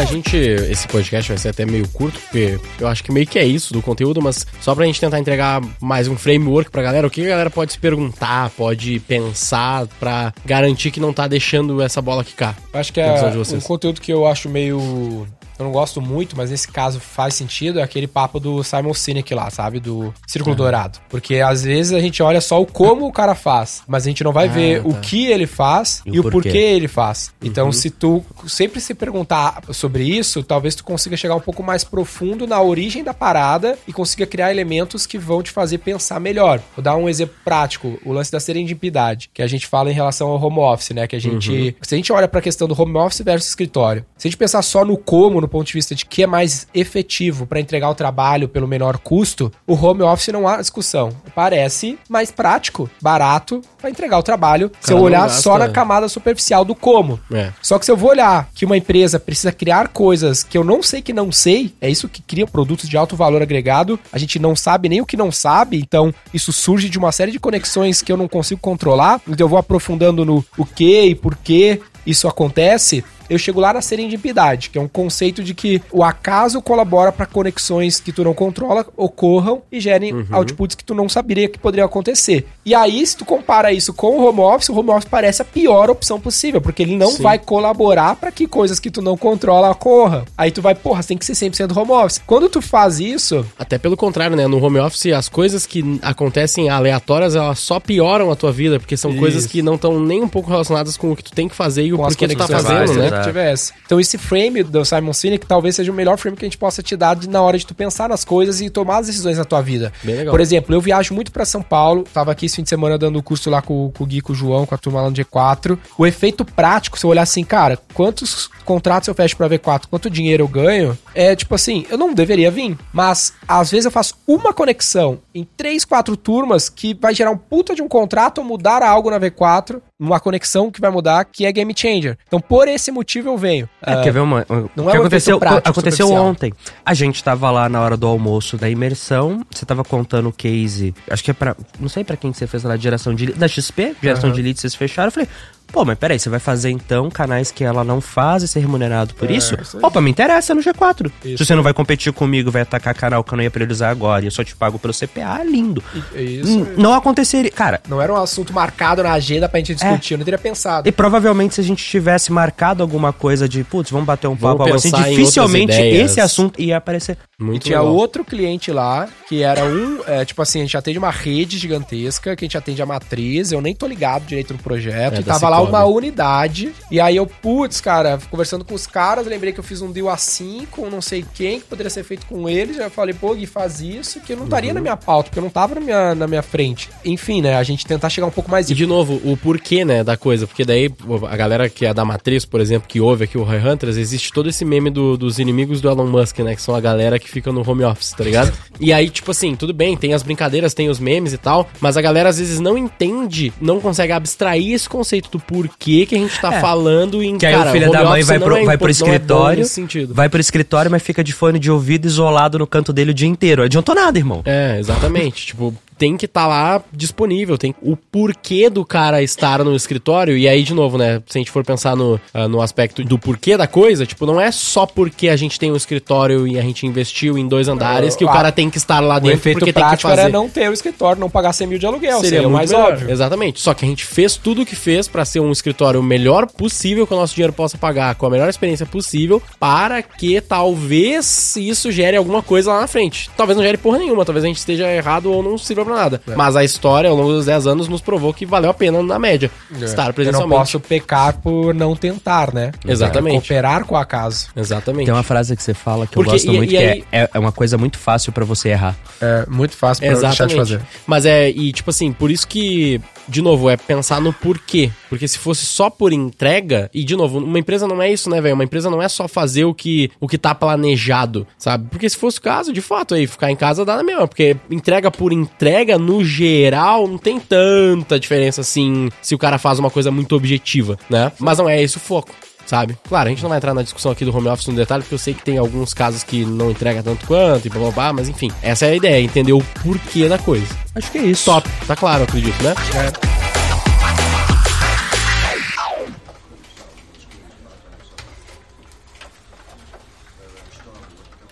Pra 0.00 0.06
gente, 0.06 0.34
esse 0.34 0.88
podcast 0.88 1.30
vai 1.30 1.36
ser 1.36 1.50
até 1.50 1.66
meio 1.66 1.86
curto, 1.88 2.18
porque 2.20 2.58
eu 2.80 2.88
acho 2.88 3.04
que 3.04 3.12
meio 3.12 3.26
que 3.26 3.38
é 3.38 3.44
isso 3.44 3.74
do 3.74 3.82
conteúdo, 3.82 4.22
mas 4.22 4.46
só 4.58 4.74
pra 4.74 4.86
gente 4.86 4.98
tentar 4.98 5.18
entregar 5.18 5.60
mais 5.78 6.08
um 6.08 6.16
framework 6.16 6.70
pra 6.70 6.80
galera, 6.80 7.06
o 7.06 7.10
que 7.10 7.22
a 7.26 7.28
galera 7.28 7.50
pode 7.50 7.72
se 7.72 7.78
perguntar, 7.78 8.48
pode 8.56 8.98
pensar 9.00 9.86
pra 10.00 10.32
garantir 10.42 10.90
que 10.90 11.00
não 11.00 11.12
tá 11.12 11.28
deixando 11.28 11.82
essa 11.82 12.00
bola 12.00 12.24
quicar. 12.24 12.56
Acho 12.72 12.94
que 12.94 12.98
é 12.98 13.12
um 13.12 13.60
conteúdo 13.60 14.00
que 14.00 14.10
eu 14.10 14.26
acho 14.26 14.48
meio. 14.48 15.26
Eu 15.60 15.64
não 15.66 15.72
gosto 15.72 16.00
muito, 16.00 16.36
mas 16.36 16.50
nesse 16.50 16.68
caso 16.68 16.98
faz 16.98 17.34
sentido, 17.34 17.80
é 17.80 17.82
aquele 17.82 18.06
papo 18.06 18.40
do 18.40 18.64
Simon 18.64 18.94
Sinek 18.94 19.34
lá, 19.34 19.50
sabe? 19.50 19.78
Do 19.78 20.12
Círculo 20.26 20.56
Dourado. 20.56 20.98
Porque 21.08 21.36
às 21.36 21.62
vezes 21.64 21.92
a 21.92 22.00
gente 22.00 22.22
olha 22.22 22.40
só 22.40 22.60
o 22.60 22.66
como 22.66 23.06
o 23.06 23.12
cara 23.12 23.34
faz, 23.34 23.82
mas 23.86 24.04
a 24.04 24.08
gente 24.08 24.24
não 24.24 24.32
vai 24.32 24.48
Ah, 24.48 24.52
ver 24.52 24.86
o 24.86 24.92
tá. 24.94 25.00
que 25.00 25.26
ele 25.26 25.46
faz 25.46 26.02
E 26.06 26.10
e, 26.14 26.18
o 26.18 26.20
o 26.20 26.22
porquê. 26.30 26.48
porquê 26.48 26.58
ele 26.58 26.88
faz. 26.88 27.32
Então, 27.42 27.66
Uhum. 27.66 27.72
se 27.72 27.90
tu 27.90 28.24
sempre 28.48 28.80
se 28.80 28.94
perguntar 28.94 29.62
sobre 29.72 30.04
isso, 30.04 30.42
talvez 30.42 30.74
tu 30.74 30.82
consiga 30.82 31.16
chegar 31.16 31.34
um 31.34 31.40
pouco 31.40 31.62
mais 31.62 31.84
profundo 31.84 32.46
na 32.46 32.60
origem 32.62 33.04
da 33.04 33.12
parada 33.12 33.78
e 33.86 33.92
consiga 33.92 34.26
criar 34.26 34.50
elementos 34.50 35.06
que 35.06 35.18
vão 35.18 35.42
te 35.42 35.50
fazer 35.50 35.78
pensar 35.78 36.18
melhor. 36.20 36.60
Vou 36.74 36.82
dar 36.82 36.96
um 36.96 37.08
exemplo 37.08 37.34
prático, 37.44 37.98
o 38.04 38.12
lance 38.12 38.32
da 38.32 38.40
serendipidade, 38.40 39.30
que 39.34 39.42
a 39.42 39.46
gente 39.46 39.66
fala 39.66 39.90
em 39.90 39.94
relação 39.94 40.28
ao 40.28 40.42
home 40.42 40.58
office, 40.60 40.90
né? 40.90 41.06
Que 41.06 41.16
a 41.16 41.20
gente, 41.20 41.50
Uhum. 41.52 41.72
se 41.82 41.94
a 41.94 41.96
gente 41.96 42.12
olha 42.12 42.28
pra 42.28 42.40
questão 42.40 42.66
do 42.66 42.80
home 42.80 42.96
office 42.96 43.20
versus 43.22 43.48
escritório, 43.50 44.04
se 44.16 44.26
a 44.26 44.30
gente 44.30 44.38
pensar 44.38 44.62
só 44.62 44.84
no 44.84 44.96
como, 44.96 45.40
no 45.40 45.48
ponto 45.50 45.66
de 45.66 45.72
vista 45.74 45.94
de 45.94 46.06
que 46.06 46.22
é 46.22 46.26
mais 46.26 46.66
efetivo 46.72 47.46
pra 47.46 47.60
entregar 47.60 47.90
o 47.90 47.94
trabalho 47.94 48.48
pelo 48.48 48.66
menor 48.68 48.98
custo, 48.98 49.52
o 49.66 49.74
home 49.74 50.02
office 50.02 50.28
não 50.28 50.48
há 50.48 50.56
discussão. 50.58 51.10
Parece 51.34 51.98
mais 52.08 52.30
prático, 52.30 52.88
barato 53.02 53.60
pra 53.78 53.90
entregar 53.90 54.18
o 54.18 54.22
trabalho. 54.22 54.70
se 54.80 54.88
Cara, 54.88 54.92
eu 54.94 54.96
não 54.98 55.04
olhar 55.04 55.22
gasta- 55.22 55.42
só 55.42 55.58
na 55.58 55.68
camada 55.68 56.08
superficial 56.08 56.64
do 56.64 56.74
como. 56.74 57.20
É. 57.32 57.50
Só 57.60 57.78
que 57.78 57.84
se 57.84 57.90
eu 57.90 57.96
vou 57.96 58.10
olhar 58.10 58.48
que 58.54 58.64
uma 58.64 58.76
empresa 58.76 59.18
precisa 59.20 59.52
criar 59.52 59.88
coisas 59.88 60.42
que 60.42 60.56
eu 60.56 60.64
não 60.64 60.82
sei 60.82 61.02
que 61.02 61.12
não 61.12 61.30
sei, 61.32 61.74
é 61.80 61.90
isso 61.90 62.08
que 62.08 62.22
cria 62.22 62.46
produtos 62.46 62.88
de 62.88 62.96
alto 62.96 63.16
valor 63.16 63.42
agregado, 63.42 63.98
a 64.12 64.18
gente 64.18 64.38
não 64.38 64.54
sabe 64.54 64.88
nem 64.88 65.00
o 65.00 65.06
que 65.06 65.16
não 65.16 65.32
sabe, 65.32 65.78
então 65.78 66.14
isso 66.32 66.52
surge 66.52 66.88
de 66.88 66.98
uma 66.98 67.10
série 67.12 67.32
de 67.32 67.40
conexões 67.40 68.02
que 68.02 68.12
eu 68.12 68.16
não 68.16 68.28
consigo 68.28 68.60
controlar, 68.60 69.20
então 69.26 69.44
eu 69.44 69.48
vou 69.48 69.58
aprofundando 69.58 70.24
no 70.24 70.44
o 70.56 70.64
que 70.64 71.02
e 71.06 71.14
por 71.14 71.36
que 71.36 71.80
isso 72.06 72.28
acontece. 72.28 73.04
Eu 73.30 73.38
chego 73.38 73.60
lá 73.60 73.72
na 73.72 73.80
serendipidade, 73.80 74.70
que 74.70 74.78
é 74.78 74.80
um 74.80 74.88
conceito 74.88 75.42
de 75.42 75.54
que 75.54 75.80
o 75.92 76.02
acaso 76.02 76.60
colabora 76.60 77.12
para 77.12 77.24
conexões 77.26 78.00
que 78.00 78.12
tu 78.12 78.24
não 78.24 78.34
controla 78.34 78.84
ocorram 78.96 79.62
e 79.70 79.80
gerem 79.80 80.12
Uhum. 80.12 80.26
outputs 80.32 80.74
que 80.74 80.84
tu 80.84 80.94
não 80.94 81.08
saberia 81.08 81.48
que 81.48 81.58
poderiam 81.58 81.86
acontecer. 81.86 82.46
E 82.66 82.74
aí, 82.74 83.06
se 83.06 83.16
tu 83.16 83.24
compara 83.24 83.72
isso 83.72 83.92
com 83.94 84.18
o 84.18 84.24
home 84.28 84.40
office, 84.40 84.68
o 84.68 84.76
home 84.78 84.90
office 84.90 85.08
parece 85.08 85.42
a 85.42 85.44
pior 85.44 85.88
opção 85.90 86.18
possível, 86.20 86.60
porque 86.60 86.82
ele 86.82 86.96
não 86.96 87.12
Sim. 87.12 87.22
vai 87.22 87.38
colaborar 87.38 88.16
para 88.16 88.32
que 88.32 88.46
coisas 88.48 88.78
que 88.80 88.90
tu 88.90 89.00
não 89.00 89.16
controla 89.16 89.70
ocorram. 89.70 90.24
Aí 90.36 90.50
tu 90.50 90.60
vai, 90.60 90.74
porra, 90.74 91.02
tem 91.04 91.16
que 91.16 91.24
ser 91.24 91.34
100% 91.34 91.76
home 91.76 91.92
office. 91.92 92.20
Quando 92.26 92.48
tu 92.48 92.60
faz 92.60 92.98
isso, 92.98 93.46
Até 93.58 93.78
pelo 93.78 93.96
contrário, 93.96 94.36
né? 94.36 94.46
No 94.48 94.62
home 94.64 94.78
office, 94.80 95.06
as 95.12 95.28
coisas 95.28 95.66
que 95.66 95.98
acontecem 96.02 96.68
aleatórias, 96.68 97.34
elas 97.36 97.58
só 97.60 97.78
pioram 97.78 98.30
a 98.30 98.36
tua 98.36 98.50
vida, 98.50 98.78
porque 98.80 98.96
são 98.96 99.14
coisas 99.16 99.44
Isso. 99.44 99.52
que 99.52 99.62
não 99.62 99.74
estão 99.76 100.00
nem 100.00 100.22
um 100.22 100.28
pouco 100.28 100.50
relacionadas 100.50 100.96
com 100.96 101.12
o 101.12 101.16
que 101.16 101.22
tu 101.24 101.32
tem 101.32 101.48
que 101.48 101.54
fazer 101.54 101.84
e 101.84 101.92
o 101.92 101.96
porquê 101.96 102.26
tu 102.26 102.36
tá 102.36 102.46
fazendo, 102.48 102.94
né? 102.94 103.19
Tu 103.22 103.28
tivesse. 103.28 103.72
Então 103.86 103.98
esse 104.00 104.16
frame 104.18 104.62
do 104.62 104.84
Simon 104.84 105.12
Sinek 105.12 105.46
talvez 105.46 105.76
seja 105.76 105.90
o 105.90 105.94
melhor 105.94 106.16
frame 106.18 106.36
que 106.36 106.44
a 106.44 106.48
gente 106.48 106.58
possa 106.58 106.82
te 106.82 106.96
dar 106.96 107.14
de- 107.16 107.28
na 107.28 107.40
hora 107.42 107.58
de 107.58 107.66
tu 107.66 107.74
pensar 107.74 108.08
nas 108.08 108.24
coisas 108.24 108.60
e 108.60 108.70
tomar 108.70 108.98
as 108.98 109.06
decisões 109.06 109.38
na 109.38 109.44
tua 109.44 109.60
vida. 109.60 109.92
Por 110.30 110.40
exemplo, 110.40 110.74
eu 110.74 110.80
viajo 110.80 111.14
muito 111.14 111.32
pra 111.32 111.44
São 111.44 111.62
Paulo, 111.62 112.04
tava 112.12 112.32
aqui 112.32 112.46
esse 112.46 112.56
fim 112.56 112.62
de 112.62 112.68
semana 112.68 112.96
dando 112.98 113.18
o 113.18 113.22
curso 113.22 113.48
lá 113.50 113.60
com, 113.62 113.90
com 113.96 114.04
o 114.04 114.06
Gui, 114.06 114.20
com 114.20 114.32
o 114.32 114.36
João, 114.36 114.66
com 114.66 114.74
a 114.74 114.78
turma 114.78 115.00
lá 115.02 115.10
no 115.10 115.16
G4. 115.16 115.78
O 115.98 116.06
efeito 116.06 116.44
prático, 116.44 116.98
se 116.98 117.04
eu 117.04 117.10
olhar 117.10 117.22
assim, 117.22 117.44
cara, 117.44 117.78
quantos 117.94 118.48
contratos 118.64 119.08
eu 119.08 119.14
fecho 119.14 119.36
pra 119.36 119.48
V4, 119.48 119.82
quanto 119.90 120.08
dinheiro 120.10 120.44
eu 120.44 120.48
ganho, 120.48 120.96
é 121.14 121.34
tipo 121.34 121.54
assim, 121.54 121.84
eu 121.90 121.98
não 121.98 122.14
deveria 122.14 122.50
vir, 122.50 122.76
mas 122.92 123.32
às 123.46 123.70
vezes 123.70 123.84
eu 123.86 123.90
faço 123.90 124.14
uma 124.26 124.52
conexão 124.52 125.18
em 125.34 125.46
três, 125.56 125.84
quatro 125.84 126.16
turmas 126.16 126.68
que 126.68 126.94
vai 126.94 127.14
gerar 127.14 127.30
um 127.30 127.36
puta 127.36 127.74
de 127.74 127.82
um 127.82 127.88
contrato 127.88 128.38
ou 128.38 128.44
mudar 128.44 128.82
algo 128.82 129.10
na 129.10 129.18
V4 129.18 129.80
uma 130.00 130.18
conexão 130.18 130.70
que 130.70 130.80
vai 130.80 130.90
mudar, 130.90 131.24
que 131.26 131.44
é 131.44 131.52
game 131.52 131.72
changer. 131.76 132.16
Então, 132.26 132.40
por 132.40 132.66
esse 132.66 132.90
motivo 132.90 133.28
eu 133.28 133.36
venho. 133.36 133.68
É, 133.84 133.92
Ah, 133.92 134.00
quer 134.02 134.12
ver 134.12 134.20
uma. 134.20 134.46
Não 134.48 134.86
que 134.86 134.96
é 134.96 134.98
um 134.98 135.00
aconteceu, 135.02 135.38
prático, 135.38 135.68
aconteceu 135.68 136.10
ontem. 136.10 136.52
A 136.84 136.94
gente 136.94 137.22
tava 137.22 137.50
lá 137.50 137.68
na 137.68 137.80
hora 137.80 137.96
do 137.96 138.06
almoço 138.06 138.56
da 138.56 138.68
imersão. 138.70 139.44
Você 139.50 139.66
tava 139.66 139.84
contando 139.84 140.30
o 140.30 140.32
case. 140.32 140.94
Acho 141.10 141.22
que 141.22 141.30
é 141.30 141.34
pra. 141.34 141.54
Não 141.78 141.88
sei 141.88 142.02
pra 142.02 142.16
quem 142.16 142.32
que 142.32 142.38
você 142.38 142.46
fez 142.46 142.62
lá 142.62 142.76
geração 142.76 143.14
de. 143.14 143.32
Da 143.34 143.46
XP, 143.46 143.94
geração 144.02 144.30
Aham. 144.30 144.36
de 144.36 144.42
lead, 144.42 144.58
vocês 144.60 144.74
fecharam. 144.74 145.08
Eu 145.08 145.12
falei. 145.12 145.28
Pô, 145.72 145.84
mas 145.84 145.96
peraí, 145.98 146.18
você 146.18 146.28
vai 146.28 146.40
fazer 146.40 146.70
então 146.70 147.08
canais 147.10 147.50
que 147.50 147.62
ela 147.64 147.84
não 147.84 148.00
faz 148.00 148.42
e 148.42 148.48
ser 148.48 148.60
remunerado 148.60 149.14
por 149.14 149.30
É, 149.30 149.34
isso? 149.34 149.56
isso. 149.60 149.78
Opa, 149.82 150.00
me 150.00 150.10
interessa 150.10 150.54
no 150.54 150.60
G4. 150.60 151.10
Isso 151.24 151.38
Se 151.38 151.46
você 151.46 151.54
não 151.54 151.62
vai 151.62 151.72
competir 151.72 152.12
comigo, 152.12 152.50
vai 152.50 152.62
atacar 152.62 152.94
canal 152.94 153.22
que 153.22 153.32
eu 153.32 153.36
não 153.36 153.44
ia 153.44 153.50
priorizar 153.50 153.90
agora 153.90 154.22
e 154.22 154.26
eu 154.26 154.30
só 154.30 154.42
te 154.44 154.54
pago 154.56 154.78
pelo 154.78 154.92
CPA, 154.92 155.42
lindo. 155.44 155.82
é 156.14 156.22
isso. 156.22 156.66
Não 156.76 156.92
aconteceria. 156.94 157.50
Cara, 157.50 157.80
Não 157.88 158.00
era 158.00 158.12
um 158.12 158.16
assunto 158.16 158.52
marcado 158.52 159.02
na 159.02 159.12
agenda 159.12 159.48
pra 159.48 159.58
gente 159.60 159.74
discutir, 159.74 160.14
eu 160.14 160.18
não 160.18 160.24
teria 160.24 160.38
pensado. 160.38 160.88
e 160.88 160.92
provavelmente 160.92 161.54
se 161.54 161.60
a 161.60 161.64
gente 161.64 161.84
tivesse 161.84 162.32
marcado 162.32 162.82
alguma 162.82 163.12
coisa 163.12 163.48
de, 163.48 163.62
putz, 163.64 163.90
vamos 163.90 164.06
bater 164.06 164.26
um 164.28 164.36
papo 164.36 164.62
algo 164.62 164.74
assim, 164.74 164.90
dificilmente 164.90 165.72
esse 165.80 166.20
assunto 166.20 166.60
ia 166.60 166.76
aparecer. 166.76 167.16
E 167.40 167.42
Muito 167.42 167.62
tinha 167.64 167.80
legal. 167.80 167.94
outro 167.94 168.22
cliente 168.22 168.70
lá, 168.70 169.08
que 169.26 169.42
era 169.42 169.64
um, 169.64 170.00
é, 170.06 170.24
tipo 170.26 170.42
assim, 170.42 170.58
a 170.58 170.62
gente 170.62 170.76
atende 170.76 170.98
uma 170.98 171.10
rede 171.10 171.56
gigantesca, 171.56 172.36
que 172.36 172.44
a 172.44 172.46
gente 172.46 172.58
atende 172.58 172.82
a 172.82 172.86
matriz, 172.86 173.50
eu 173.50 173.62
nem 173.62 173.74
tô 173.74 173.86
ligado 173.86 174.26
direito 174.26 174.52
no 174.52 174.58
projeto, 174.58 175.16
É, 175.16 175.20
e 175.20 175.22
tava 175.22 175.48
lá 175.48 175.60
uma 175.62 175.84
unidade, 175.86 176.72
e 176.90 177.00
aí 177.00 177.16
eu, 177.16 177.26
putz, 177.26 177.80
cara, 177.80 178.18
conversando 178.30 178.64
com 178.64 178.74
os 178.74 178.86
caras, 178.86 179.26
lembrei 179.26 179.52
que 179.52 179.60
eu 179.60 179.64
fiz 179.64 179.80
um 179.80 179.90
deal 179.90 180.08
assim, 180.10 180.66
com 180.70 180.90
não 180.90 181.00
sei 181.00 181.24
quem, 181.34 181.60
que 181.60 181.66
poderia 181.66 181.88
ser 181.90 182.04
feito 182.04 182.26
com 182.26 182.48
eles, 182.48 182.76
já 182.76 182.90
falei, 182.90 183.14
pô, 183.14 183.34
Gui, 183.34 183.46
faz 183.46 183.80
isso, 183.80 184.20
que 184.20 184.32
eu 184.32 184.36
não 184.36 184.44
estaria 184.44 184.70
Uhum. 184.70 184.74
na 184.74 184.80
minha 184.82 184.96
pauta, 184.96 185.30
porque 185.30 185.38
eu 185.38 185.42
não 185.42 185.50
tava 185.50 185.76
na 185.76 185.80
minha, 185.80 186.14
na 186.14 186.26
minha 186.26 186.42
frente. 186.42 186.90
Enfim, 187.04 187.40
né, 187.40 187.56
a 187.56 187.62
gente 187.62 187.86
tentar 187.86 188.10
chegar 188.10 188.26
um 188.26 188.30
pouco 188.30 188.50
mais... 188.50 188.68
E 188.68 188.74
de 188.74 188.84
novo, 188.86 189.14
o 189.24 189.34
porquê, 189.36 189.84
né, 189.84 190.04
da 190.04 190.16
coisa. 190.16 190.46
Porque 190.46 190.64
daí, 190.64 190.92
a 191.28 191.36
galera 191.36 191.68
que 191.70 191.86
é 191.86 191.94
da 191.94 192.04
Matriz, 192.04 192.44
por 192.44 192.60
exemplo, 192.60 192.86
que 192.86 193.00
ouve 193.00 193.24
aqui 193.24 193.38
o 193.38 193.42
Roy 193.44 193.58
Hunters, 193.58 193.96
existe 193.96 194.30
todo 194.32 194.48
esse 194.48 194.64
meme 194.64 194.90
do- 194.90 195.16
dos 195.16 195.38
inimigos 195.38 195.80
do 195.80 195.88
Elon 195.88 196.06
Musk, 196.06 196.40
né? 196.40 196.54
Que 196.54 196.60
são 196.62 196.74
a 196.74 196.80
galera 196.80 197.18
que 197.18 197.29
fica 197.30 197.50
no 197.52 197.68
home 197.68 197.84
office, 197.84 198.12
tá 198.12 198.24
ligado? 198.24 198.52
e 198.80 198.92
aí, 198.92 199.08
tipo 199.10 199.30
assim, 199.30 199.54
tudo 199.54 199.72
bem, 199.72 199.96
tem 199.96 200.12
as 200.14 200.22
brincadeiras, 200.22 200.74
tem 200.74 200.88
os 200.88 200.98
memes 200.98 201.32
e 201.32 201.38
tal, 201.38 201.68
mas 201.80 201.96
a 201.96 202.02
galera 202.02 202.28
às 202.28 202.38
vezes 202.38 202.58
não 202.60 202.76
entende, 202.76 203.52
não 203.60 203.80
consegue 203.80 204.12
abstrair 204.12 204.72
esse 204.72 204.88
conceito 204.88 205.30
do 205.30 205.38
porquê 205.40 206.06
que 206.06 206.14
a 206.14 206.18
gente 206.18 206.38
tá 206.40 206.54
É. 206.54 206.60
falando 206.60 207.22
em 207.22 207.38
Que 207.38 207.46
aí 207.46 207.54
o 207.56 207.72
filho 207.72 207.90
da 207.90 208.04
mãe 208.04 208.22
vai 208.22 208.38
pro, 208.38 208.56
é 208.56 208.64
vai 208.64 208.78
pro 208.78 208.88
é 208.88 208.90
escritório, 208.90 209.64
sentido. 209.64 210.14
vai 210.14 210.28
pro 210.28 210.40
escritório, 210.40 210.90
mas 210.90 211.02
fica 211.02 211.22
de 211.22 211.32
fone 211.32 211.58
de 211.58 211.70
ouvido 211.70 212.06
isolado 212.06 212.58
no 212.58 212.66
canto 212.66 212.92
dele 212.92 213.10
o 213.10 213.14
dia 213.14 213.28
inteiro. 213.28 213.62
Adiantou 213.62 213.94
nada, 213.94 214.18
irmão. 214.18 214.42
É, 214.44 214.76
exatamente. 214.78 215.46
tipo, 215.46 215.74
tem 216.00 216.16
que 216.16 216.24
estar 216.24 216.46
lá 216.46 216.82
disponível. 216.90 217.58
Tem 217.58 217.74
o 217.82 217.94
porquê 217.94 218.70
do 218.70 218.86
cara 218.86 219.22
estar 219.22 219.62
no 219.62 219.76
escritório. 219.76 220.34
E 220.34 220.48
aí, 220.48 220.62
de 220.62 220.72
novo, 220.72 220.96
né? 220.96 221.22
Se 221.26 221.36
a 221.36 221.40
gente 221.40 221.50
for 221.50 221.62
pensar 221.62 221.94
no, 221.94 222.18
ah, 222.32 222.48
no 222.48 222.62
aspecto 222.62 223.04
do 223.04 223.18
porquê 223.18 223.54
da 223.54 223.66
coisa, 223.66 224.06
tipo, 224.06 224.24
não 224.24 224.40
é 224.40 224.50
só 224.50 224.86
porque 224.86 225.28
a 225.28 225.36
gente 225.36 225.58
tem 225.60 225.70
um 225.70 225.76
escritório 225.76 226.48
e 226.48 226.58
a 226.58 226.62
gente 226.62 226.86
investiu 226.86 227.36
em 227.36 227.46
dois 227.46 227.68
andares 227.68 228.16
que 228.16 228.24
o 228.24 228.30
Ah, 228.30 228.32
cara 228.32 228.50
tem 228.50 228.70
que 228.70 228.78
estar 228.78 228.98
lá 229.00 229.18
O 229.18 229.20
dentro 229.20 229.36
efeito 229.38 229.58
porque 229.58 229.74
tem 229.74 229.82
que 229.82 229.88
prático 229.88 230.08
fazer. 230.08 230.22
era 230.22 230.30
não 230.30 230.48
ter 230.48 230.70
o 230.70 230.72
escritório, 230.72 231.20
não 231.20 231.28
pagar 231.28 231.52
100 231.52 231.66
mil 231.66 231.78
de 231.78 231.84
aluguel, 231.84 232.20
seria, 232.20 232.48
o 232.48 232.50
mais 232.50 232.70
melhor. 232.70 232.94
óbvio. 232.94 233.10
Exatamente. 233.10 233.60
Só 233.60 233.74
que 233.74 233.84
a 233.84 233.88
gente 233.88 234.06
fez 234.06 234.36
tudo 234.36 234.62
o 234.62 234.66
que 234.66 234.74
fez 234.74 235.06
pra 235.06 235.26
ser 235.26 235.40
um 235.40 235.52
escritório 235.52 236.00
o 236.00 236.02
melhor 236.02 236.46
possível 236.46 237.06
que 237.06 237.12
o 237.12 237.16
nosso 237.18 237.34
dinheiro 237.34 237.52
possa 237.52 237.76
pagar, 237.76 238.14
com 238.14 238.24
a 238.24 238.30
melhor 238.30 238.48
experiência 238.48 238.86
possível, 238.86 239.42
para 239.58 240.00
que 240.02 240.40
talvez 240.40 241.56
isso 241.56 241.92
gere 241.92 242.16
alguma 242.16 242.42
coisa 242.42 242.72
lá 242.72 242.80
na 242.80 242.86
frente. 242.86 243.28
Talvez 243.36 243.54
não 243.56 243.62
gere 243.62 243.76
porra 243.76 243.98
nenhuma, 243.98 244.24
talvez 244.24 244.44
a 244.44 244.48
gente 244.48 244.56
esteja 244.58 244.90
errado 244.90 245.30
ou 245.30 245.42
não 245.42 245.58
sirva 245.58 245.89
pra 245.90 246.02
nada. 246.02 246.20
É. 246.28 246.34
Mas 246.34 246.56
a 246.56 246.64
história, 246.64 247.10
ao 247.10 247.16
longo 247.16 247.32
dos 247.32 247.46
10 247.46 247.66
anos, 247.66 247.88
nos 247.88 248.00
provou 248.00 248.32
que 248.32 248.44
valeu 248.46 248.70
a 248.70 248.74
pena, 248.74 249.02
na 249.02 249.18
média, 249.18 249.50
estar 249.80 250.02
É. 250.02 250.04
Eu 250.04 250.06
não 250.06 250.12
presencialmente. 250.14 250.58
posso 250.58 250.80
pecar 250.80 251.38
por 251.38 251.74
não 251.74 251.94
tentar, 251.96 252.52
né? 252.54 252.72
Exatamente. 252.86 253.34
Cooperar 253.48 253.84
com 253.84 253.94
o 253.94 253.98
acaso. 253.98 254.48
Exatamente. 254.56 255.06
Tem 255.06 255.14
uma 255.14 255.22
frase 255.22 255.56
que 255.56 255.62
você 255.62 255.74
fala 255.74 256.06
que 256.06 256.14
Porque- 256.14 256.30
eu 256.30 256.32
gosto 256.34 256.46
e- 256.52 256.56
muito, 256.56 256.72
e 256.72 256.76
que 256.76 256.76
aí- 256.76 257.04
é, 257.12 257.22
é, 257.22 257.30
é 257.34 257.38
uma 257.38 257.52
coisa 257.52 257.76
muito 257.78 257.98
fácil 257.98 258.32
pra 258.32 258.44
você 258.44 258.70
errar. 258.70 258.96
É 259.20 259.44
muito 259.48 259.76
fácil 259.76 260.04
pra 260.06 260.12
eu 260.14 260.20
deixar 260.20 260.46
de 260.46 260.54
fazer. 260.56 260.80
Mas 261.06 261.26
é, 261.26 261.48
e 261.50 261.72
tipo 261.72 261.90
assim, 261.90 262.12
por 262.12 262.30
isso 262.30 262.46
que, 262.46 263.00
de 263.30 263.40
novo, 263.40 263.70
é 263.70 263.76
pensar 263.76 264.20
no 264.20 264.32
porquê. 264.32 264.90
Porque 265.08 265.26
se 265.26 265.38
fosse 265.38 265.64
só 265.64 265.88
por 265.88 266.12
entrega, 266.12 266.90
e 266.92 267.04
de 267.04 267.16
novo, 267.16 267.38
uma 267.38 267.58
empresa 267.58 267.86
não 267.86 268.02
é 268.02 268.12
isso, 268.12 268.28
né, 268.28 268.40
velho? 268.40 268.54
Uma 268.54 268.64
empresa 268.64 268.90
não 268.90 269.00
é 269.00 269.08
só 269.08 269.28
fazer 269.28 269.64
o 269.64 269.72
que, 269.72 270.10
o 270.20 270.26
que 270.26 270.36
tá 270.36 270.54
planejado, 270.54 271.46
sabe? 271.56 271.88
Porque 271.90 272.08
se 272.08 272.16
fosse 272.16 272.38
o 272.38 272.42
caso, 272.42 272.72
de 272.72 272.80
fato, 272.80 273.14
aí 273.14 273.26
ficar 273.26 273.50
em 273.50 273.56
casa 273.56 273.84
dá 273.84 273.96
na 273.96 274.02
mesma. 274.02 274.26
Porque 274.26 274.56
entrega 274.70 275.10
por 275.10 275.32
entrega, 275.32 275.98
no 275.98 276.24
geral, 276.24 277.06
não 277.06 277.18
tem 277.18 277.38
tanta 277.38 278.18
diferença 278.18 278.60
assim 278.60 279.08
se 279.22 279.34
o 279.34 279.38
cara 279.38 279.58
faz 279.58 279.78
uma 279.78 279.90
coisa 279.90 280.10
muito 280.10 280.34
objetiva, 280.34 280.98
né? 281.08 281.32
Mas 281.38 281.58
não 281.58 281.68
é 281.68 281.80
esse 281.80 281.96
o 281.96 282.00
foco. 282.00 282.34
Sabe? 282.70 282.96
Claro, 283.08 283.26
a 283.26 283.30
gente 283.30 283.42
não 283.42 283.48
vai 283.48 283.58
entrar 283.58 283.74
na 283.74 283.82
discussão 283.82 284.12
aqui 284.12 284.24
do 284.24 284.32
home 284.32 284.46
office 284.46 284.68
no 284.68 284.76
detalhe, 284.76 285.02
porque 285.02 285.16
eu 285.16 285.18
sei 285.18 285.34
que 285.34 285.42
tem 285.42 285.58
alguns 285.58 285.92
casos 285.92 286.22
que 286.22 286.44
não 286.44 286.70
entrega 286.70 287.02
tanto 287.02 287.26
quanto 287.26 287.66
e 287.66 287.68
blá 287.68 287.80
blá 287.80 287.90
blá, 287.90 288.12
mas 288.12 288.28
enfim, 288.28 288.48
essa 288.62 288.86
é 288.86 288.90
a 288.90 288.94
ideia, 288.94 289.20
entender 289.20 289.52
o 289.52 289.60
porquê 289.82 290.28
da 290.28 290.38
coisa. 290.38 290.68
Acho 290.94 291.10
que 291.10 291.18
é 291.18 291.22
isso. 291.22 291.46
Top, 291.46 291.68
tá 291.88 291.96
claro, 291.96 292.20
eu 292.20 292.24
acredito, 292.26 292.62
né? 292.62 292.72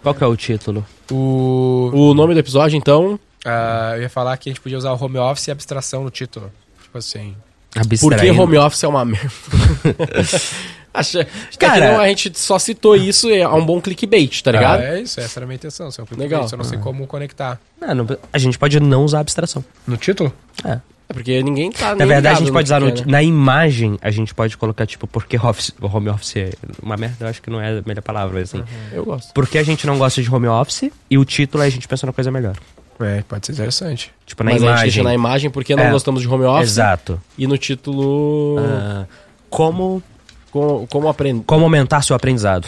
Qual 0.00 0.14
que 0.14 0.22
é 0.22 0.26
o 0.28 0.36
título? 0.36 0.86
O... 1.10 1.90
O 1.92 2.14
nome 2.14 2.32
do 2.32 2.38
episódio, 2.38 2.76
então, 2.76 3.18
ah, 3.44 3.94
eu 3.96 4.02
ia 4.02 4.08
falar 4.08 4.36
que 4.36 4.50
a 4.50 4.52
gente 4.52 4.60
podia 4.60 4.78
usar 4.78 4.92
o 4.92 5.04
home 5.04 5.18
office 5.18 5.48
e 5.48 5.50
abstração 5.50 6.04
no 6.04 6.10
título. 6.10 6.52
Tipo 6.80 6.98
assim. 6.98 7.34
por 7.72 7.88
que 7.88 7.94
Abstraindo. 7.94 8.40
home 8.40 8.56
office 8.56 8.84
é 8.84 8.86
uma 8.86 9.04
merda? 9.04 9.32
Acha, 10.98 11.26
Cara- 11.58 11.80
cara, 11.80 12.00
a 12.00 12.08
gente 12.08 12.38
só 12.38 12.58
citou 12.58 12.96
isso 12.96 13.28
é 13.30 13.46
um 13.48 13.64
bom 13.64 13.80
clickbait, 13.80 14.42
tá 14.42 14.52
ligado? 14.52 14.80
Ah, 14.80 14.84
é 14.96 15.00
isso, 15.02 15.20
essa 15.20 15.38
era 15.38 15.44
a 15.44 15.46
minha 15.46 15.56
intenção. 15.56 15.90
Se 15.90 16.00
eu, 16.00 16.06
Legal. 16.16 16.46
eu 16.50 16.58
não 16.58 16.64
sei 16.64 16.78
como 16.78 17.06
conectar. 17.06 17.60
Não, 17.80 17.94
não- 17.94 18.18
a 18.32 18.38
gente 18.38 18.58
pode 18.58 18.78
não 18.80 19.04
usar 19.04 19.20
abstração. 19.20 19.64
No 19.86 19.96
título? 19.96 20.32
É. 20.64 20.78
É 21.10 21.14
porque 21.14 21.42
ninguém 21.42 21.70
tá 21.72 21.94
Na 21.94 22.04
verdade, 22.04 22.36
a 22.36 22.38
gente 22.40 22.52
pode 22.52 22.66
usar 22.66 22.80
no, 22.80 22.90
ti- 22.90 23.08
na 23.08 23.22
imagem, 23.22 23.98
a 24.02 24.10
gente 24.10 24.34
pode 24.34 24.54
colocar, 24.58 24.84
tipo, 24.84 25.06
porque 25.06 25.38
office, 25.38 25.72
home 25.80 26.10
office 26.10 26.36
é 26.36 26.50
uma 26.82 26.98
merda, 26.98 27.24
eu 27.24 27.28
acho 27.28 27.40
que 27.40 27.48
não 27.48 27.58
é 27.58 27.78
a 27.78 27.82
melhor 27.86 28.02
palavra, 28.02 28.42
assim. 28.42 28.62
Eu 28.92 29.06
gosto. 29.06 29.32
Porque 29.32 29.56
a 29.56 29.62
gente 29.62 29.86
não 29.86 29.96
gosta 29.96 30.20
de 30.22 30.30
home 30.30 30.46
office 30.48 30.90
e 31.08 31.16
o 31.16 31.24
título 31.24 31.62
é 31.64 31.66
a 31.66 31.70
gente 31.70 31.88
pensa 31.88 32.04
numa 32.04 32.12
coisa 32.12 32.30
melhor. 32.30 32.56
É, 33.00 33.22
pode 33.26 33.46
ser 33.46 33.52
interessante. 33.52 34.12
Tipo, 34.26 34.44
na 34.44 34.50
Mas 34.50 34.56
a 34.56 34.58
gente 34.58 34.68
imagem. 34.68 34.84
deixa 34.90 35.02
na 35.04 35.14
imagem 35.14 35.50
porque 35.50 35.74
não 35.74 35.84
É. 35.84 35.90
gostamos 35.90 36.20
de 36.20 36.28
home 36.28 36.44
office. 36.44 36.68
Exato. 36.72 37.18
E 37.38 37.46
no 37.46 37.56
título. 37.56 38.56
Ah, 38.58 39.06
como, 39.48 40.02
Como, 40.50 40.86
como, 40.86 41.08
aprend... 41.08 41.42
como 41.46 41.64
aumentar 41.64 42.02
seu 42.02 42.16
aprendizado. 42.16 42.66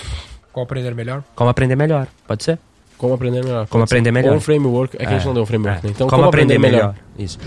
Qual 0.53 0.65
aprender 0.65 0.95
melhor? 0.95 1.23
Como 1.35 1.49
aprender 1.49 1.77
melhor. 1.77 2.07
Pode 2.27 2.45
ser? 2.45 2.59
como 3.01 3.15
aprender 3.15 3.43
melhor. 3.43 3.67
Como 3.67 3.87
ser. 3.87 3.95
aprender 3.95 4.13
melhor. 4.13 4.33
Ou 4.33 4.37
um 4.37 4.41
framework. 4.41 4.97
É 4.97 5.07
que 5.07 5.07
a 5.07 5.17
gente 5.17 5.27
não 5.27 5.33
deu 5.33 5.43
um 5.43 5.47
framework, 5.47 5.79
É. 5.79 5.87
né? 5.87 5.93
Então, 5.95 6.07
como, 6.07 6.25
aprender, 6.25 6.59
melhor. 6.59 6.95
Isso. 7.19 7.39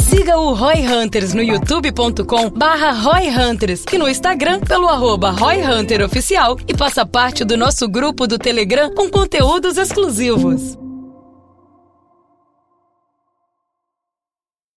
Siga 0.00 0.38
o 0.38 0.54
Roy 0.54 0.86
Hunters 0.86 1.34
no 1.34 1.42
youtube.com 1.42 2.50
barra 2.50 2.92
Roy 2.92 3.28
Hunters 3.28 3.84
e 3.92 3.98
no 3.98 4.08
Instagram 4.08 4.60
pelo 4.60 4.88
arroba 4.88 5.30
Roy 5.32 5.60
Hunter 5.62 6.02
Oficial 6.04 6.56
e 6.68 6.76
faça 6.76 7.04
parte 7.04 7.44
do 7.44 7.56
nosso 7.56 7.88
grupo 7.88 8.26
do 8.26 8.38
Telegram 8.38 8.94
com 8.94 9.10
conteúdos 9.10 9.76
exclusivos. 9.76 10.78